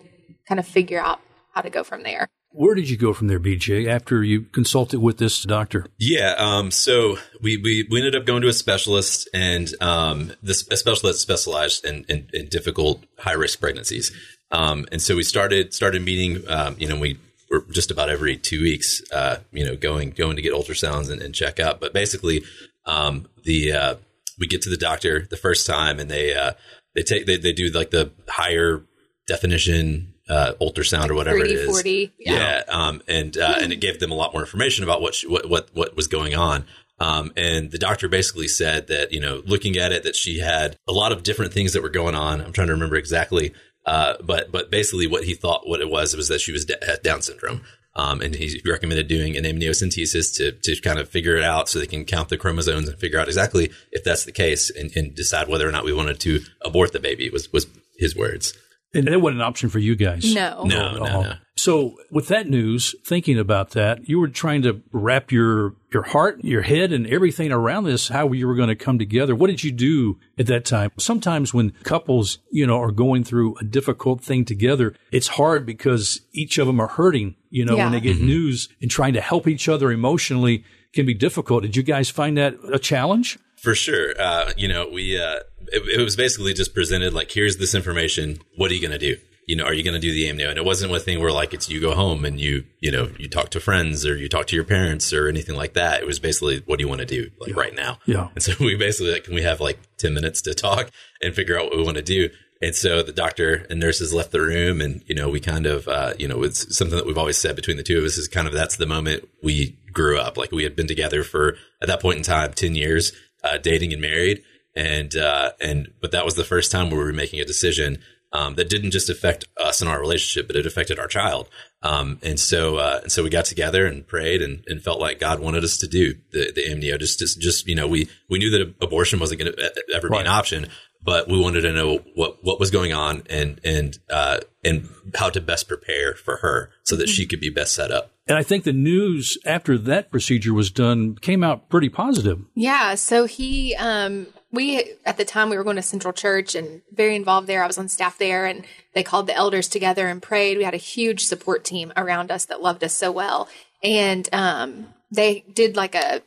kind 0.48 0.60
of 0.60 0.68
figure 0.68 1.00
out 1.00 1.20
how 1.54 1.62
to 1.62 1.70
go 1.70 1.84
from 1.84 2.04
there. 2.04 2.30
Where 2.52 2.74
did 2.74 2.90
you 2.90 2.98
go 2.98 3.14
from 3.14 3.28
there, 3.28 3.40
BJ, 3.40 3.88
after 3.88 4.24
you 4.24 4.42
consulted 4.42 5.00
with 5.00 5.18
this 5.18 5.44
doctor? 5.44 5.86
Yeah. 6.00 6.34
Um, 6.38 6.72
so 6.72 7.18
we, 7.42 7.58
we, 7.58 7.88
we 7.90 8.00
ended 8.00 8.16
up 8.16 8.26
going 8.26 8.42
to 8.42 8.48
a 8.48 8.54
specialist 8.54 9.30
and 9.34 9.72
um, 9.82 10.34
this 10.42 10.68
a 10.70 10.78
specialist 10.78 11.22
specialized 11.22 11.86
in, 11.86 12.06
in, 12.10 12.28
in 12.34 12.48
difficult 12.48 13.04
high 13.20 13.34
risk 13.34 13.60
pregnancies. 13.60 14.12
Um, 14.52 14.88
and 14.92 15.00
so 15.00 15.16
we 15.16 15.24
started 15.24 15.76
started 15.76 16.04
meeting. 16.04 16.44
Um, 16.50 16.76
you 16.80 16.88
know, 16.88 16.98
we 16.98 17.20
were 17.52 17.66
just 17.72 17.92
about 17.92 18.10
every 18.10 18.36
two 18.36 18.62
weeks. 18.62 19.02
Uh, 19.14 19.38
you 19.52 19.64
know, 19.64 19.76
going 19.76 20.10
going 20.10 20.36
to 20.36 20.42
get 20.42 20.54
ultrasounds 20.54 21.12
and, 21.12 21.22
and 21.22 21.36
check 21.36 21.60
out. 21.60 21.80
But 21.80 21.94
basically, 21.94 22.44
um, 22.86 23.28
the 23.44 23.74
uh, 23.74 23.96
we 24.40 24.48
get 24.48 24.64
to 24.64 24.70
the 24.70 24.78
doctor 24.78 25.28
the 25.30 25.38
first 25.38 25.68
time 25.68 26.00
and 26.00 26.10
they 26.10 26.34
uh, 26.34 26.54
they 26.96 27.04
take 27.04 27.28
they, 27.28 27.38
they 27.38 27.54
do 27.54 27.68
like 27.68 27.92
the 27.92 28.12
higher 28.28 28.82
definition 29.28 30.16
uh, 30.30 30.54
ultrasound 30.62 31.10
or 31.10 31.16
whatever 31.16 31.40
it 31.40 31.48
3D, 31.48 31.54
is. 31.54 31.84
4D, 31.84 32.12
yeah. 32.20 32.34
Yeah, 32.34 32.64
um, 32.70 33.02
and 33.08 33.38
uh, 33.38 33.56
and 33.60 33.74
it 33.74 33.78
gave 33.78 34.00
them 34.00 34.12
a 34.12 34.16
lot 34.16 34.32
more 34.34 34.42
information 34.42 34.84
about 34.84 35.02
what 35.02 35.16
she, 35.16 35.28
what 35.28 35.50
what 35.50 35.70
what 35.74 35.96
was 35.96 36.08
going 36.08 36.36
on. 36.36 36.66
Um, 37.00 37.32
and 37.38 37.72
the 37.72 37.78
doctor 37.78 38.10
basically 38.10 38.48
said 38.48 38.88
that 38.88 39.12
you 39.12 39.20
know, 39.20 39.42
looking 39.46 39.78
at 39.78 39.92
it, 39.92 40.04
that 40.04 40.16
she 40.16 40.40
had 40.40 40.78
a 40.88 40.92
lot 40.92 41.12
of 41.12 41.24
different 41.24 41.54
things 41.54 41.74
that 41.74 41.82
were 41.82 41.90
going 41.90 42.16
on. 42.16 42.42
I'm 42.42 42.52
trying 42.52 42.68
to 42.68 42.74
remember 42.74 42.96
exactly, 42.96 43.54
uh, 43.86 44.16
but 44.24 44.52
but 44.52 44.70
basically, 44.70 45.08
what 45.08 45.24
he 45.24 45.34
thought 45.34 45.68
what 45.68 45.82
it 45.82 45.90
was 45.90 46.16
was 46.16 46.28
that 46.28 46.42
she 46.42 46.52
was 46.52 46.70
had 46.86 47.02
Down 47.02 47.22
syndrome. 47.22 47.62
Um, 47.96 48.22
and 48.22 48.36
he 48.36 48.62
recommended 48.66 49.08
doing 49.08 49.36
an 49.36 49.44
amniocentesis 49.44 50.38
to, 50.38 50.52
to 50.52 50.80
kind 50.80 51.00
of 51.00 51.10
figure 51.10 51.36
it 51.36 51.44
out 51.44 51.68
so 51.68 51.80
they 51.80 51.88
can 51.88 52.06
count 52.06 52.30
the 52.30 52.38
chromosomes 52.38 52.88
and 52.88 52.98
figure 52.98 53.20
out 53.20 53.28
exactly 53.28 53.72
if 53.92 54.04
that's 54.04 54.24
the 54.24 54.32
case 54.32 54.70
and, 54.70 54.96
and 54.96 55.16
decide 55.16 55.50
whether 55.50 55.68
or 55.68 55.72
not 55.72 55.84
we 55.84 55.92
wanted 55.92 56.20
to 56.22 56.40
abort 56.64 56.94
the 56.94 57.00
baby 57.00 57.30
was, 57.30 57.52
was 57.52 57.66
his 57.98 58.16
words. 58.16 58.54
And 58.94 59.08
that 59.08 59.22
wasn't 59.22 59.42
an 59.42 59.48
option 59.48 59.70
for 59.70 59.80
you 59.80 59.96
guys. 59.96 60.34
No. 60.34 60.64
No, 60.64 60.96
no, 60.96 61.22
no. 61.22 61.34
So 61.60 61.96
with 62.10 62.30
that 62.30 62.48
news, 62.48 62.96
thinking 63.06 63.38
about 63.38 63.72
that, 63.72 64.08
you 64.08 64.20
were 64.20 64.30
trying 64.30 64.62
to 64.62 64.82
wrap 64.92 65.32
your 65.32 65.76
your 65.92 66.04
heart, 66.04 66.44
your 66.44 66.62
head, 66.62 66.94
and 66.94 67.06
everything 67.08 67.52
around 67.52 67.84
this, 67.84 68.08
how 68.08 68.32
you 68.32 68.48
were 68.48 68.56
going 68.56 68.70
to 68.70 68.76
come 68.76 68.98
together. 68.98 69.36
What 69.36 69.48
did 69.48 69.64
you 69.64 69.72
do 69.72 70.18
at 70.38 70.46
that 70.48 70.64
time? 70.64 70.92
Sometimes 70.98 71.54
when 71.54 71.72
couples, 71.84 72.40
you 72.52 72.66
know, 72.66 72.80
are 72.80 72.92
going 72.92 73.24
through 73.24 73.58
a 73.58 73.64
difficult 73.64 74.22
thing 74.22 74.46
together, 74.46 74.96
it's 75.12 75.28
hard 75.28 75.66
because 75.66 76.22
each 76.32 76.58
of 76.58 76.68
them 76.68 76.80
are 76.80 76.88
hurting, 76.88 77.36
you 77.50 77.66
know, 77.66 77.76
when 77.76 77.92
they 77.92 78.00
get 78.00 78.18
mm-hmm. 78.18 78.28
news 78.28 78.70
and 78.82 78.90
trying 78.90 79.14
to 79.14 79.22
help 79.22 79.48
each 79.48 79.68
other 79.68 79.92
emotionally 79.92 80.64
can 80.94 81.06
be 81.06 81.14
difficult. 81.14 81.64
Did 81.64 81.76
you 81.76 81.84
guys 81.84 82.10
find 82.10 82.38
that 82.38 82.56
a 82.72 82.80
challenge? 82.80 83.38
For 83.58 83.76
sure. 83.76 84.14
Uh, 84.20 84.54
you 84.58 84.68
know, 84.68 84.88
we, 84.88 85.20
uh, 85.20 85.40
it, 85.68 86.00
it 86.00 86.04
was 86.04 86.16
basically 86.16 86.54
just 86.54 86.74
presented 86.74 87.14
like, 87.14 87.32
here's 87.32 87.58
this 87.58 87.76
information. 87.76 88.40
What 88.56 88.72
are 88.72 88.74
you 88.74 88.82
going 88.82 88.98
to 88.98 88.98
do? 88.98 89.18
You 89.48 89.56
know, 89.56 89.64
are 89.64 89.74
you 89.74 89.84
going 89.84 89.96
to 89.96 90.00
do 90.00 90.12
the 90.12 90.26
amnio? 90.26 90.50
And 90.50 90.58
it 90.58 90.66
wasn't 90.66 90.94
a 90.94 91.00
thing 91.00 91.20
where 91.20 91.32
like 91.32 91.54
it's 91.54 91.70
you 91.70 91.82
go 91.82 91.96
home 91.96 92.24
and 92.24 92.40
you, 92.40 92.66
you 92.82 92.92
know, 92.92 93.10
you 93.18 93.28
talk 93.28 93.50
to 93.50 93.60
friends 93.60 94.06
or 94.06 94.16
you 94.16 94.30
talk 94.30 94.46
to 94.48 94.56
your 94.56 94.64
parents 94.64 95.12
or 95.12 95.28
anything 95.28 95.56
like 95.56 95.74
that. 95.74 96.02
It 96.02 96.06
was 96.06 96.20
basically, 96.20 96.62
what 96.68 96.78
do 96.78 96.84
you 96.84 96.88
want 96.88 97.00
to 97.00 97.06
do 97.06 97.32
like 97.40 97.56
right 97.56 97.76
now? 97.76 97.98
Yeah. 98.06 98.30
And 98.36 98.44
so 98.44 98.54
we 98.60 98.76
basically 98.76 99.12
like, 99.12 99.24
can 99.24 99.34
we 99.34 99.42
have 99.42 99.60
like 99.60 99.80
10 99.98 100.14
minutes 100.14 100.42
to 100.44 100.54
talk 100.54 100.92
and 101.22 101.34
figure 101.34 101.60
out 101.60 101.66
what 101.66 101.78
we 101.78 101.84
want 101.84 101.98
to 101.98 102.04
do? 102.04 102.30
And 102.62 102.76
so 102.76 103.02
the 103.02 103.14
doctor 103.14 103.66
and 103.70 103.80
nurses 103.80 104.14
left 104.14 104.32
the 104.32 104.42
room, 104.42 104.82
and 104.82 105.02
you 105.08 105.16
know, 105.16 105.30
we 105.30 105.40
kind 105.40 105.66
of, 105.66 105.88
uh, 105.88 106.14
you 106.20 106.28
know, 106.28 106.44
it's 106.44 106.76
something 106.76 106.98
that 106.98 107.06
we've 107.06 107.18
always 107.18 107.38
said 107.38 107.56
between 107.56 107.78
the 107.78 107.84
two 107.84 107.98
of 107.98 108.04
us 108.04 108.18
is 108.18 108.28
kind 108.28 108.48
of 108.48 108.54
that's 108.54 108.76
the 108.76 108.86
moment 108.86 109.28
we 109.42 109.78
grew 109.94 110.20
up. 110.20 110.38
Like 110.38 110.52
we 110.52 110.64
had 110.64 110.76
been 110.76 110.88
together 110.88 111.24
for 111.24 111.56
at 111.82 111.88
that 111.88 112.02
point 112.02 112.18
in 112.18 112.24
time 112.24 112.52
ten 112.52 112.76
years, 112.76 113.14
uh, 113.44 113.58
dating 113.58 113.94
and 113.94 114.02
married, 114.02 114.44
and 114.76 115.16
uh, 115.16 115.52
and 115.62 115.94
but 116.02 116.12
that 116.12 116.26
was 116.26 116.36
the 116.36 116.44
first 116.44 116.70
time 116.72 116.90
we 116.90 116.98
were 116.98 117.14
making 117.14 117.40
a 117.40 117.46
decision 117.46 118.00
um, 118.32 118.56
that 118.56 118.70
didn't 118.70 118.92
just 118.92 119.10
affect 119.10 119.46
us 119.58 119.82
and 119.82 119.90
our 119.90 120.00
relationship, 120.00 120.48
but 120.48 120.56
it 120.56 120.66
affected 120.66 121.00
our 121.00 121.08
child. 121.08 121.50
Um, 121.82 122.20
and 122.22 122.40
so, 122.40 122.78
uh, 122.78 123.00
and 123.04 123.12
so 123.12 123.24
we 123.24 123.30
got 123.30 123.46
together 123.46 123.86
and 123.86 124.06
prayed 124.06 124.42
and, 124.42 124.64
and, 124.68 124.84
felt 124.84 125.00
like 125.00 125.20
God 125.20 125.40
wanted 125.40 125.64
us 125.64 125.78
to 125.78 125.88
do 125.88 126.14
the, 126.32 126.52
the 126.54 126.64
amnio. 126.70 127.00
Just, 127.00 127.20
just, 127.20 127.40
just, 127.40 127.68
you 127.68 127.76
know, 127.76 127.88
we, 127.88 128.10
we 128.30 128.38
knew 128.38 128.52
that 128.52 128.76
abortion 128.82 129.20
wasn't 129.20 129.42
going 129.42 129.54
to 129.54 129.72
ever 129.96 130.10
be 130.10 130.14
right. 130.14 130.22
an 130.22 130.28
option, 130.28 130.68
but 131.02 131.28
we 131.28 131.40
wanted 131.40 131.62
to 131.62 131.72
know 131.72 132.00
what, 132.16 132.44
what 132.44 132.60
was 132.60 132.72
going 132.72 132.94
on 132.94 133.24
and, 133.30 133.60
and, 133.64 134.00
uh, 134.10 134.40
and 134.64 134.90
how 135.16 135.30
to 135.30 135.42
best 135.42 135.68
prepare 135.68 136.16
for 136.16 136.38
her 136.38 136.72
so 136.84 136.96
that 136.96 137.10
she 137.10 137.26
could 137.26 137.40
be 137.40 137.50
best 137.50 137.74
set 137.74 137.92
up. 137.92 138.12
And 138.28 138.38
I 138.38 138.44
think 138.44 138.64
the 138.64 138.74
news 138.74 139.38
after 139.46 139.78
that 139.78 140.12
procedure 140.12 140.54
was 140.54 140.70
done 140.70 141.16
came 141.16 141.44
out 141.44 141.70
pretty 141.70 141.90
positive. 141.90 142.42
Yeah. 142.54 142.96
So 142.96 143.26
he, 143.26 143.76
um, 143.76 144.28
we 144.52 144.84
at 145.06 145.18
the 145.18 145.26
time 145.26 145.50
we 145.50 145.58
were 145.58 145.64
going 145.64 145.76
to 145.76 145.82
Central 145.82 146.14
Church 146.14 146.56
and 146.56 146.82
very 146.92 147.16
involved 147.16 147.48
there. 147.48 147.64
I 147.64 147.68
was 147.68 147.78
on 147.78 147.88
staff 147.88 148.18
there, 148.18 148.46
and 148.46 148.66
they 148.94 149.04
called 149.04 149.28
the 149.28 149.36
elders 149.36 149.68
together 149.68 150.08
and 150.08 150.22
prayed. 150.22 150.58
We 150.58 150.64
had 150.64 150.74
a 150.74 150.78
huge 150.78 151.26
support 151.26 151.64
team 151.64 151.94
around 151.96 152.32
us 152.32 152.46
that 152.46 152.62
loved 152.62 152.84
us 152.84 152.94
so 152.94 153.12
well, 153.12 153.48
and 153.84 154.28
um, 154.34 154.88
they 155.12 155.44
did 155.54 155.76
like 155.76 155.96
a. 155.96 156.22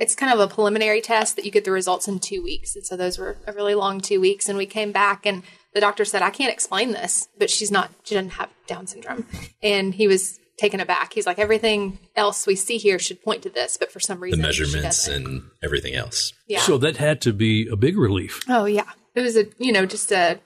It's 0.00 0.16
kind 0.16 0.32
of 0.32 0.40
a 0.40 0.52
preliminary 0.52 1.00
test 1.00 1.36
that 1.36 1.44
you 1.44 1.50
get 1.50 1.64
the 1.64 1.70
results 1.70 2.08
in 2.08 2.18
two 2.18 2.42
weeks, 2.42 2.74
and 2.74 2.84
so 2.84 2.96
those 2.96 3.18
were 3.18 3.36
a 3.46 3.52
really 3.52 3.74
long 3.74 4.00
two 4.00 4.20
weeks. 4.20 4.48
And 4.48 4.58
we 4.58 4.66
came 4.66 4.90
back, 4.92 5.26
and 5.26 5.42
the 5.74 5.80
doctor 5.80 6.04
said, 6.04 6.22
"I 6.22 6.30
can't 6.30 6.52
explain 6.52 6.92
this, 6.92 7.28
but 7.38 7.50
she's 7.50 7.70
not. 7.70 7.90
She 8.02 8.14
doesn't 8.14 8.30
have 8.30 8.50
Down 8.66 8.86
syndrome." 8.86 9.26
And 9.62 9.94
he 9.94 10.08
was 10.08 10.40
taken 10.60 10.78
aback. 10.78 11.14
He's 11.14 11.26
like, 11.26 11.38
everything 11.38 11.98
else 12.14 12.46
we 12.46 12.54
see 12.54 12.76
here 12.76 12.98
should 12.98 13.22
point 13.22 13.42
to 13.42 13.50
this, 13.50 13.78
but 13.78 13.90
for 13.90 13.98
some 13.98 14.20
reason, 14.20 14.40
the 14.40 14.46
measurements 14.46 15.08
and 15.08 15.42
everything 15.62 15.94
else. 15.94 16.32
Yeah. 16.46 16.60
So 16.60 16.76
that 16.78 16.98
had 16.98 17.20
to 17.22 17.32
be 17.32 17.66
a 17.66 17.76
big 17.76 17.96
relief. 17.96 18.40
Oh 18.48 18.66
yeah, 18.66 18.90
it 19.14 19.20
was 19.22 19.36
a 19.36 19.46
you 19.58 19.72
know 19.72 19.86
just 19.86 20.12
a 20.12 20.38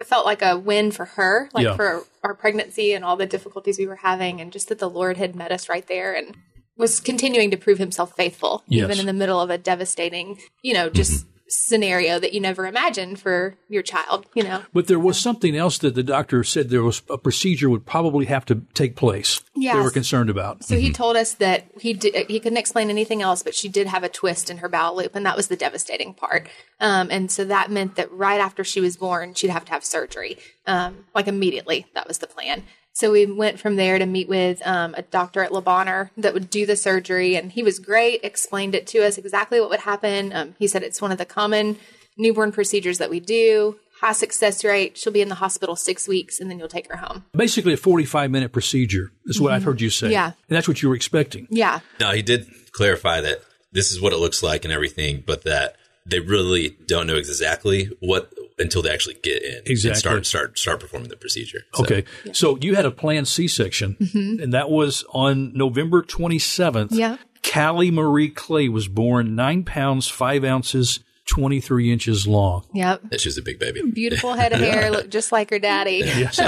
it 0.00 0.06
felt 0.06 0.24
like 0.24 0.42
a 0.42 0.58
win 0.58 0.90
for 0.90 1.04
her, 1.04 1.50
like 1.52 1.64
yeah. 1.64 1.76
for 1.76 2.04
our 2.24 2.34
pregnancy 2.34 2.94
and 2.94 3.04
all 3.04 3.16
the 3.16 3.26
difficulties 3.26 3.78
we 3.78 3.86
were 3.86 3.96
having, 3.96 4.40
and 4.40 4.50
just 4.50 4.68
that 4.70 4.78
the 4.78 4.90
Lord 4.90 5.18
had 5.18 5.36
met 5.36 5.52
us 5.52 5.68
right 5.68 5.86
there 5.86 6.14
and 6.14 6.36
was 6.80 6.98
continuing 6.98 7.52
to 7.52 7.56
prove 7.56 7.78
Himself 7.78 8.16
faithful, 8.16 8.64
yes. 8.66 8.84
even 8.84 8.98
in 8.98 9.06
the 9.06 9.12
middle 9.12 9.40
of 9.40 9.50
a 9.50 9.58
devastating, 9.58 10.38
you 10.62 10.74
know, 10.74 10.90
just. 10.90 11.12
Mm-hmm 11.12 11.26
scenario 11.50 12.18
that 12.18 12.32
you 12.32 12.40
never 12.40 12.66
imagined 12.66 13.18
for 13.18 13.56
your 13.68 13.82
child, 13.82 14.26
you 14.34 14.42
know. 14.42 14.62
But 14.72 14.86
there 14.86 14.98
was 14.98 15.18
something 15.18 15.56
else 15.56 15.78
that 15.78 15.94
the 15.94 16.02
doctor 16.02 16.44
said 16.44 16.70
there 16.70 16.82
was 16.82 17.02
a 17.10 17.18
procedure 17.18 17.68
would 17.68 17.84
probably 17.84 18.26
have 18.26 18.44
to 18.46 18.62
take 18.74 18.96
place. 18.96 19.42
Yeah, 19.54 19.76
they 19.76 19.82
were 19.82 19.90
concerned 19.90 20.30
about. 20.30 20.64
So 20.64 20.74
mm-hmm. 20.74 20.84
he 20.84 20.92
told 20.92 21.16
us 21.16 21.34
that 21.34 21.66
he 21.78 21.92
did, 21.92 22.30
he 22.30 22.40
couldn't 22.40 22.58
explain 22.58 22.88
anything 22.88 23.20
else, 23.20 23.42
but 23.42 23.54
she 23.54 23.68
did 23.68 23.86
have 23.88 24.04
a 24.04 24.08
twist 24.08 24.50
in 24.50 24.58
her 24.58 24.68
bowel 24.68 24.96
loop, 24.96 25.14
and 25.14 25.26
that 25.26 25.36
was 25.36 25.48
the 25.48 25.56
devastating 25.56 26.14
part. 26.14 26.48
Um, 26.78 27.08
and 27.10 27.30
so 27.30 27.44
that 27.44 27.70
meant 27.70 27.96
that 27.96 28.10
right 28.12 28.40
after 28.40 28.64
she 28.64 28.80
was 28.80 28.96
born, 28.96 29.34
she'd 29.34 29.50
have 29.50 29.64
to 29.66 29.72
have 29.72 29.84
surgery, 29.84 30.38
um, 30.66 31.04
like 31.14 31.26
immediately. 31.26 31.86
That 31.94 32.06
was 32.06 32.18
the 32.18 32.26
plan. 32.26 32.62
So 32.92 33.12
we 33.12 33.24
went 33.24 33.60
from 33.60 33.76
there 33.76 33.98
to 33.98 34.06
meet 34.06 34.28
with 34.28 34.66
um, 34.66 34.94
a 34.98 35.02
doctor 35.02 35.42
at 35.42 35.52
Le 35.52 35.62
Bonheur 35.62 36.10
that 36.16 36.34
would 36.34 36.50
do 36.50 36.66
the 36.66 36.76
surgery, 36.76 37.36
and 37.36 37.52
he 37.52 37.62
was 37.62 37.78
great. 37.78 38.20
Explained 38.24 38.74
it 38.74 38.86
to 38.88 39.06
us 39.06 39.16
exactly 39.16 39.60
what 39.60 39.70
would 39.70 39.80
happen. 39.80 40.32
Um, 40.32 40.54
he 40.58 40.66
said 40.66 40.82
it's 40.82 41.00
one 41.00 41.12
of 41.12 41.18
the 41.18 41.24
common 41.24 41.78
newborn 42.18 42.52
procedures 42.52 42.98
that 42.98 43.08
we 43.08 43.20
do. 43.20 43.78
High 44.00 44.12
success 44.12 44.64
rate. 44.64 44.96
She'll 44.98 45.12
be 45.12 45.20
in 45.20 45.28
the 45.28 45.34
hospital 45.34 45.76
six 45.76 46.08
weeks, 46.08 46.40
and 46.40 46.50
then 46.50 46.58
you'll 46.58 46.68
take 46.68 46.90
her 46.90 46.96
home. 46.96 47.24
Basically, 47.32 47.74
a 47.74 47.76
forty-five 47.76 48.30
minute 48.30 48.50
procedure 48.50 49.12
is 49.26 49.40
what 49.40 49.48
mm-hmm. 49.48 49.56
I've 49.56 49.64
heard 49.64 49.80
you 49.80 49.90
say. 49.90 50.10
Yeah, 50.10 50.26
and 50.26 50.34
that's 50.56 50.66
what 50.66 50.82
you 50.82 50.88
were 50.88 50.94
expecting. 50.94 51.46
Yeah. 51.50 51.80
No, 52.00 52.10
he 52.12 52.22
did 52.22 52.46
clarify 52.72 53.20
that 53.20 53.42
this 53.72 53.92
is 53.92 54.00
what 54.00 54.12
it 54.12 54.16
looks 54.16 54.42
like 54.42 54.64
and 54.64 54.72
everything, 54.72 55.22
but 55.26 55.44
that 55.44 55.76
they 56.06 56.18
really 56.18 56.78
don't 56.86 57.06
know 57.06 57.16
exactly 57.16 57.90
what 58.00 58.32
until 58.60 58.82
they 58.82 58.90
actually 58.90 59.16
get 59.22 59.42
in 59.42 59.62
exactly. 59.66 59.90
and 59.90 59.98
start 59.98 60.26
start 60.26 60.58
start 60.58 60.80
performing 60.80 61.08
the 61.08 61.16
procedure. 61.16 61.60
So. 61.74 61.82
Okay, 61.82 62.04
so 62.32 62.56
you 62.60 62.74
had 62.74 62.84
a 62.84 62.90
planned 62.90 63.28
C 63.28 63.48
section, 63.48 63.96
mm-hmm. 64.00 64.42
and 64.42 64.52
that 64.52 64.70
was 64.70 65.04
on 65.10 65.52
November 65.56 66.02
twenty 66.02 66.38
seventh. 66.38 66.92
Yeah, 66.92 67.16
Callie 67.42 67.90
Marie 67.90 68.30
Clay 68.30 68.68
was 68.68 68.88
born 68.88 69.34
nine 69.34 69.64
pounds 69.64 70.08
five 70.08 70.44
ounces. 70.44 71.00
23 71.26 71.92
inches 71.92 72.26
long. 72.26 72.66
Yep. 72.74 73.02
She 73.18 73.28
was 73.28 73.38
a 73.38 73.42
big 73.42 73.60
baby. 73.60 73.82
Beautiful 73.88 74.34
head 74.34 74.52
of 74.52 74.58
hair, 74.58 74.90
looked 74.90 75.10
just 75.10 75.30
like 75.30 75.50
her 75.50 75.60
daddy. 75.60 75.98
Yes. 75.98 76.40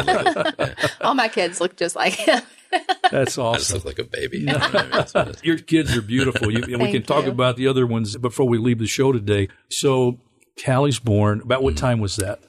All 1.00 1.14
my 1.14 1.28
kids 1.28 1.61
look 1.61 1.76
just 1.76 1.95
like 1.95 2.14
him. 2.14 2.42
That's 3.11 3.38
awesome. 3.38 3.54
I 3.54 3.59
just 3.59 3.73
look 3.73 3.85
like 3.85 3.99
a 4.00 4.04
baby. 4.04 4.38
Your 5.45 5.59
kids 5.59 5.97
are 5.97 6.02
beautiful. 6.02 6.50
You, 6.50 6.64
and 6.64 6.83
we 6.83 6.90
can 6.90 7.02
talk 7.02 7.26
you. 7.26 7.31
about 7.31 7.57
the 7.57 7.69
other 7.69 7.87
ones 7.87 8.16
before 8.16 8.49
we 8.49 8.59
leave 8.59 8.81
the 8.81 8.87
show 8.88 9.12
today. 9.12 9.49
So 9.69 10.19
Callie's 10.64 10.99
born. 10.99 11.40
About 11.40 11.62
what 11.62 11.76
time 11.76 12.00
was 12.00 12.16
that? 12.16 12.40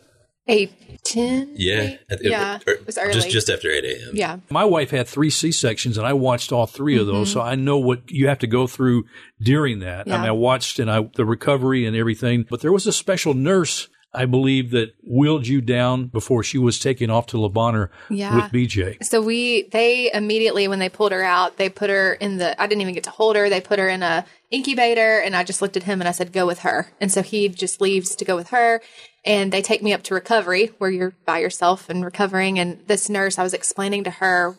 Eight 0.45 0.73
ten. 1.05 1.53
Yeah, 1.55 1.95
it, 2.09 2.19
yeah, 2.21 2.59
it 2.67 2.85
was 2.85 2.97
early. 2.97 3.13
Just 3.13 3.29
just 3.29 3.49
after 3.49 3.71
eight 3.71 3.85
a.m. 3.85 4.11
Yeah. 4.13 4.39
My 4.49 4.65
wife 4.65 4.91
had 4.91 5.07
three 5.07 5.29
C 5.29 5.53
sections, 5.53 5.97
and 5.97 6.05
I 6.05 6.11
watched 6.11 6.51
all 6.51 6.65
3 6.65 6.99
of 6.99 7.07
those, 7.07 7.29
mm-hmm. 7.29 7.39
so 7.39 7.41
I 7.41 7.55
know 7.55 7.77
what 7.77 8.11
you 8.11 8.27
have 8.27 8.39
to 8.39 8.47
go 8.47 8.67
through 8.67 9.05
during 9.41 9.79
that. 9.79 10.07
Yeah. 10.07 10.15
I 10.15 10.17
mean, 10.17 10.27
I 10.27 10.33
watched 10.33 10.79
and 10.79 10.91
I 10.91 11.09
the 11.15 11.25
recovery 11.25 11.85
and 11.85 11.95
everything, 11.95 12.45
but 12.49 12.59
there 12.59 12.73
was 12.73 12.85
a 12.85 12.91
special 12.91 13.33
nurse 13.33 13.87
I 14.13 14.25
believe 14.25 14.71
that 14.71 14.93
wheeled 15.01 15.47
you 15.47 15.59
down 15.59 16.05
before 16.05 16.43
she 16.43 16.57
was 16.57 16.79
taken 16.79 17.09
off 17.09 17.25
to 17.27 17.39
Le 17.39 17.49
Bonheur 17.49 17.89
yeah. 18.09 18.35
with 18.35 18.45
BJ. 18.45 19.03
So 19.03 19.21
we, 19.21 19.63
they 19.63 20.11
immediately, 20.13 20.67
when 20.67 20.79
they 20.79 20.89
pulled 20.89 21.11
her 21.11 21.23
out, 21.23 21.57
they 21.57 21.69
put 21.69 21.89
her 21.89 22.13
in 22.13 22.37
the, 22.37 22.59
I 22.61 22.67
didn't 22.67 22.81
even 22.81 22.93
get 22.93 23.05
to 23.05 23.09
hold 23.09 23.35
her. 23.35 23.49
They 23.49 23.61
put 23.61 23.79
her 23.79 23.89
in 23.89 24.03
a 24.03 24.25
incubator 24.51 25.19
and 25.19 25.35
I 25.35 25.43
just 25.43 25.61
looked 25.61 25.77
at 25.77 25.83
him 25.83 25.99
and 25.99 26.07
I 26.07 26.11
said, 26.11 26.31
go 26.31 26.45
with 26.45 26.59
her. 26.59 26.87
And 27.01 27.11
so 27.11 27.23
he 27.23 27.49
just 27.49 27.81
leaves 27.81 28.15
to 28.17 28.25
go 28.25 28.35
with 28.35 28.49
her. 28.49 28.81
And 29.25 29.51
they 29.51 29.61
take 29.61 29.81
me 29.81 29.93
up 29.93 30.03
to 30.03 30.13
recovery 30.13 30.67
where 30.77 30.91
you're 30.91 31.15
by 31.25 31.39
yourself 31.39 31.89
and 31.89 32.05
recovering. 32.05 32.59
And 32.59 32.85
this 32.87 33.09
nurse, 33.09 33.39
I 33.39 33.43
was 33.43 33.53
explaining 33.53 34.03
to 34.03 34.11
her 34.11 34.57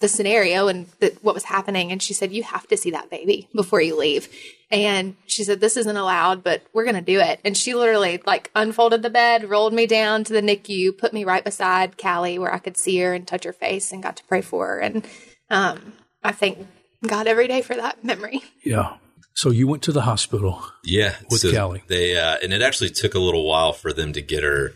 the 0.00 0.08
scenario 0.08 0.68
and 0.68 0.86
the, 0.98 1.16
what 1.22 1.34
was 1.34 1.44
happening. 1.44 1.92
And 1.92 2.02
she 2.02 2.14
said, 2.14 2.32
you 2.32 2.42
have 2.42 2.66
to 2.68 2.76
see 2.76 2.90
that 2.92 3.10
baby 3.10 3.48
before 3.54 3.80
you 3.80 3.98
leave. 3.98 4.28
And 4.70 5.14
she 5.26 5.44
said, 5.44 5.60
this 5.60 5.76
isn't 5.76 5.96
allowed, 5.96 6.42
but 6.42 6.62
we're 6.72 6.84
going 6.84 6.96
to 6.96 7.00
do 7.00 7.20
it. 7.20 7.38
And 7.44 7.56
she 7.56 7.74
literally 7.74 8.20
like 8.26 8.50
unfolded 8.56 9.02
the 9.02 9.10
bed, 9.10 9.48
rolled 9.48 9.72
me 9.72 9.86
down 9.86 10.24
to 10.24 10.32
the 10.32 10.40
NICU, 10.40 10.96
put 10.96 11.12
me 11.12 11.24
right 11.24 11.44
beside 11.44 11.98
Callie 11.98 12.38
where 12.38 12.52
I 12.52 12.58
could 12.58 12.76
see 12.76 12.98
her 12.98 13.14
and 13.14 13.28
touch 13.28 13.44
her 13.44 13.52
face 13.52 13.92
and 13.92 14.02
got 14.02 14.16
to 14.16 14.24
pray 14.24 14.40
for 14.40 14.66
her. 14.66 14.80
And, 14.80 15.06
um, 15.50 15.92
I 16.24 16.32
thank 16.32 16.66
God 17.06 17.26
every 17.26 17.46
day 17.46 17.60
for 17.60 17.76
that 17.76 18.02
memory. 18.02 18.42
Yeah. 18.64 18.96
So 19.34 19.50
you 19.50 19.68
went 19.68 19.82
to 19.82 19.92
the 19.92 20.00
hospital. 20.00 20.64
Yeah. 20.82 21.14
With 21.30 21.40
so 21.40 21.52
Callie. 21.52 21.84
They, 21.86 22.16
uh, 22.16 22.38
and 22.42 22.52
it 22.52 22.62
actually 22.62 22.90
took 22.90 23.14
a 23.14 23.20
little 23.20 23.46
while 23.46 23.74
for 23.74 23.92
them 23.92 24.14
to 24.14 24.22
get 24.22 24.42
her 24.42 24.72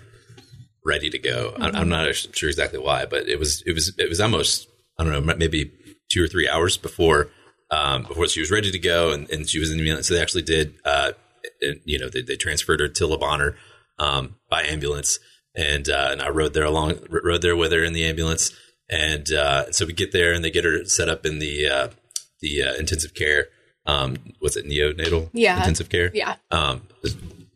ready 0.84 1.08
to 1.10 1.18
go. 1.18 1.54
Mm-hmm. 1.56 1.76
I'm 1.76 1.88
not 1.88 2.14
sure 2.14 2.50
exactly 2.50 2.78
why, 2.78 3.06
but 3.06 3.26
it 3.26 3.38
was, 3.38 3.62
it 3.66 3.72
was, 3.72 3.94
it 3.98 4.08
was 4.08 4.20
almost, 4.20 4.68
I 4.98 5.04
don't 5.04 5.12
know, 5.12 5.34
maybe 5.34 5.72
two 6.10 6.24
or 6.24 6.28
three 6.28 6.48
hours 6.48 6.76
before 6.76 7.30
um, 7.70 8.04
before 8.04 8.28
she 8.28 8.40
was 8.40 8.50
ready 8.50 8.70
to 8.70 8.78
go, 8.78 9.12
and, 9.12 9.28
and 9.30 9.48
she 9.48 9.58
was 9.58 9.70
in 9.70 9.76
the 9.76 9.82
ambulance. 9.82 10.08
So 10.08 10.14
they 10.14 10.22
actually 10.22 10.42
did, 10.42 10.74
uh, 10.84 11.12
and, 11.60 11.80
you 11.84 11.98
know, 11.98 12.08
they, 12.08 12.22
they, 12.22 12.36
transferred 12.36 12.80
her 12.80 12.88
to 12.88 13.06
Le 13.06 13.18
Bonheur 13.18 13.56
um, 13.98 14.36
by 14.48 14.62
ambulance, 14.62 15.18
and 15.54 15.88
uh, 15.88 16.08
and 16.12 16.22
I 16.22 16.28
rode 16.30 16.54
there 16.54 16.64
along, 16.64 16.98
rode 17.10 17.42
there 17.42 17.56
with 17.56 17.72
her 17.72 17.84
in 17.84 17.92
the 17.92 18.06
ambulance, 18.06 18.52
and 18.88 19.30
uh, 19.32 19.70
so 19.70 19.86
we 19.86 19.92
get 19.92 20.12
there 20.12 20.32
and 20.32 20.42
they 20.44 20.50
get 20.50 20.64
her 20.64 20.84
set 20.84 21.08
up 21.08 21.26
in 21.26 21.38
the 21.38 21.68
uh, 21.68 21.88
the 22.40 22.62
uh, 22.62 22.74
intensive 22.74 23.14
care. 23.14 23.48
Um, 23.86 24.16
what's 24.38 24.56
it, 24.56 24.66
neonatal? 24.66 25.30
Yeah, 25.32 25.58
intensive 25.58 25.88
care. 25.88 26.10
Yeah. 26.14 26.36
Um, 26.50 26.82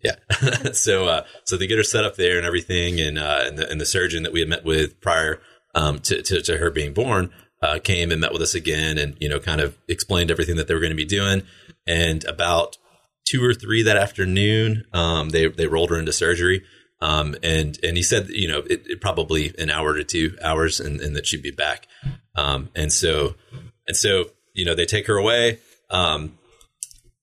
yeah. 0.03 0.17
so 0.73 1.07
uh, 1.07 1.25
so 1.45 1.57
they 1.57 1.67
get 1.67 1.79
her 1.79 1.85
set 1.85 2.05
up 2.05 2.17
there 2.17 2.37
and 2.37 2.47
everything, 2.47 3.01
and 3.01 3.19
uh, 3.19 3.45
and 3.47 3.59
the, 3.59 3.71
and 3.71 3.81
the 3.81 3.87
surgeon 3.87 4.25
that 4.25 4.33
we 4.33 4.41
had 4.41 4.49
met 4.49 4.65
with 4.65 5.01
prior 5.01 5.41
um, 5.75 5.99
to, 6.01 6.23
to, 6.23 6.43
to 6.43 6.59
her 6.59 6.71
being 6.71 6.93
born 6.93 7.31
uh, 7.63 7.79
came 7.79 8.11
and 8.11 8.21
met 8.21 8.33
with 8.33 8.43
us 8.43 8.55
again 8.55 8.99
and, 8.99 9.17
you 9.21 9.29
know, 9.29 9.39
kind 9.39 9.61
of 9.61 9.79
explained 9.89 10.31
everything 10.31 10.57
that 10.57 10.67
they 10.67 10.75
were 10.75 10.81
going 10.81 10.91
to 10.91 10.97
be 10.97 11.05
doing. 11.05 11.43
And 11.87 12.25
about 12.25 12.77
two 13.25 13.45
or 13.45 13.55
three 13.55 13.85
that 13.85 13.97
afternoon, 13.97 14.85
um, 14.93 15.31
they, 15.31 15.47
they 15.47 15.67
rolled 15.67 15.91
her 15.91 15.99
into 15.99 16.13
surgery. 16.13 16.65
Um, 17.01 17.37
and, 17.43 17.79
and 17.83 17.97
he 17.97 18.03
said, 18.03 18.29
you 18.29 18.49
know, 18.49 18.59
it, 18.59 18.87
it, 18.87 19.01
probably 19.01 19.53
an 19.59 19.71
hour 19.71 19.95
to 19.95 20.05
two 20.05 20.37
hours 20.43 20.81
and, 20.81 21.01
and 21.01 21.17
that 21.17 21.27
she'd 21.27 21.43
be 21.43 21.51
back. 21.51 21.87
Um, 22.37 22.71
and 22.75 22.93
so, 22.93 23.35
and 23.87 23.97
so, 23.97 24.27
you 24.55 24.65
know, 24.65 24.75
they 24.75 24.87
take 24.87 25.07
her 25.07 25.17
away. 25.17 25.59
Um, 25.91 26.39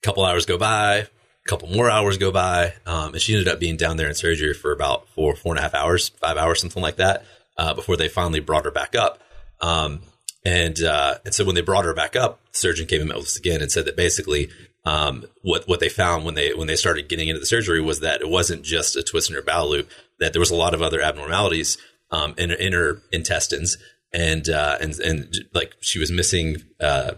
a 0.02 0.06
couple 0.06 0.26
hours 0.26 0.46
go 0.46 0.58
by, 0.58 0.96
a 0.96 1.08
couple 1.48 1.70
more 1.70 1.90
hours 1.90 2.18
go 2.18 2.32
by. 2.32 2.74
Um, 2.86 3.14
and 3.14 3.22
she 3.22 3.34
ended 3.34 3.48
up 3.48 3.60
being 3.60 3.78
down 3.78 3.98
there 3.98 4.08
in 4.08 4.16
surgery 4.16 4.54
for 4.54 4.72
about 4.72 5.08
four, 5.10 5.36
four 5.36 5.54
and 5.54 5.60
a 5.60 5.62
half 5.62 5.74
hours, 5.74 6.10
five 6.10 6.38
hours, 6.38 6.60
something 6.60 6.84
like 6.84 6.98
that, 6.98 7.26
uh, 7.60 7.74
before 7.74 7.98
they 7.98 8.08
finally 8.08 8.40
brought 8.40 8.64
her 8.64 8.72
back 8.72 8.96
up. 8.96 9.22
Um, 9.60 10.02
and 10.46 10.82
uh, 10.82 11.16
and 11.26 11.34
so 11.34 11.44
when 11.44 11.56
they 11.56 11.62
brought 11.62 11.84
her 11.84 11.94
back 11.94 12.16
up, 12.16 12.40
the 12.54 12.58
surgeon 12.58 12.88
came 12.88 13.02
and 13.02 13.10
met 13.10 13.18
with 13.18 13.26
us 13.28 13.38
again 13.38 13.62
and 13.62 13.70
said 13.70 13.84
that 13.86 13.98
basically 13.98 14.50
um, 14.86 15.26
what 15.42 15.68
what 15.68 15.82
they 15.82 15.90
found 15.90 16.24
when 16.24 16.36
they 16.36 16.54
when 16.54 16.68
they 16.68 16.78
started 16.78 17.10
getting 17.10 17.28
into 17.28 17.40
the 17.40 17.46
surgery 17.46 17.82
was 17.82 18.00
that 18.00 18.22
it 18.22 18.30
wasn't 18.30 18.64
just 18.64 18.96
a 18.96 19.04
twist 19.04 19.30
in 19.30 19.36
her 19.36 19.42
bowel 19.42 19.70
loop; 19.70 19.90
that 20.20 20.32
there 20.32 20.40
was 20.40 20.52
a 20.52 20.56
lot 20.56 20.74
of 20.74 20.82
other 20.82 21.02
abnormalities 21.02 21.78
um, 22.12 22.34
in, 22.38 22.52
in 22.52 22.72
her 22.72 23.02
intestines, 23.12 23.78
and 24.14 24.48
uh, 24.48 24.78
and 24.80 24.98
and 25.02 25.36
like 25.54 25.76
she 25.82 26.00
was 26.00 26.10
missing 26.12 26.64
uh, 26.80 27.12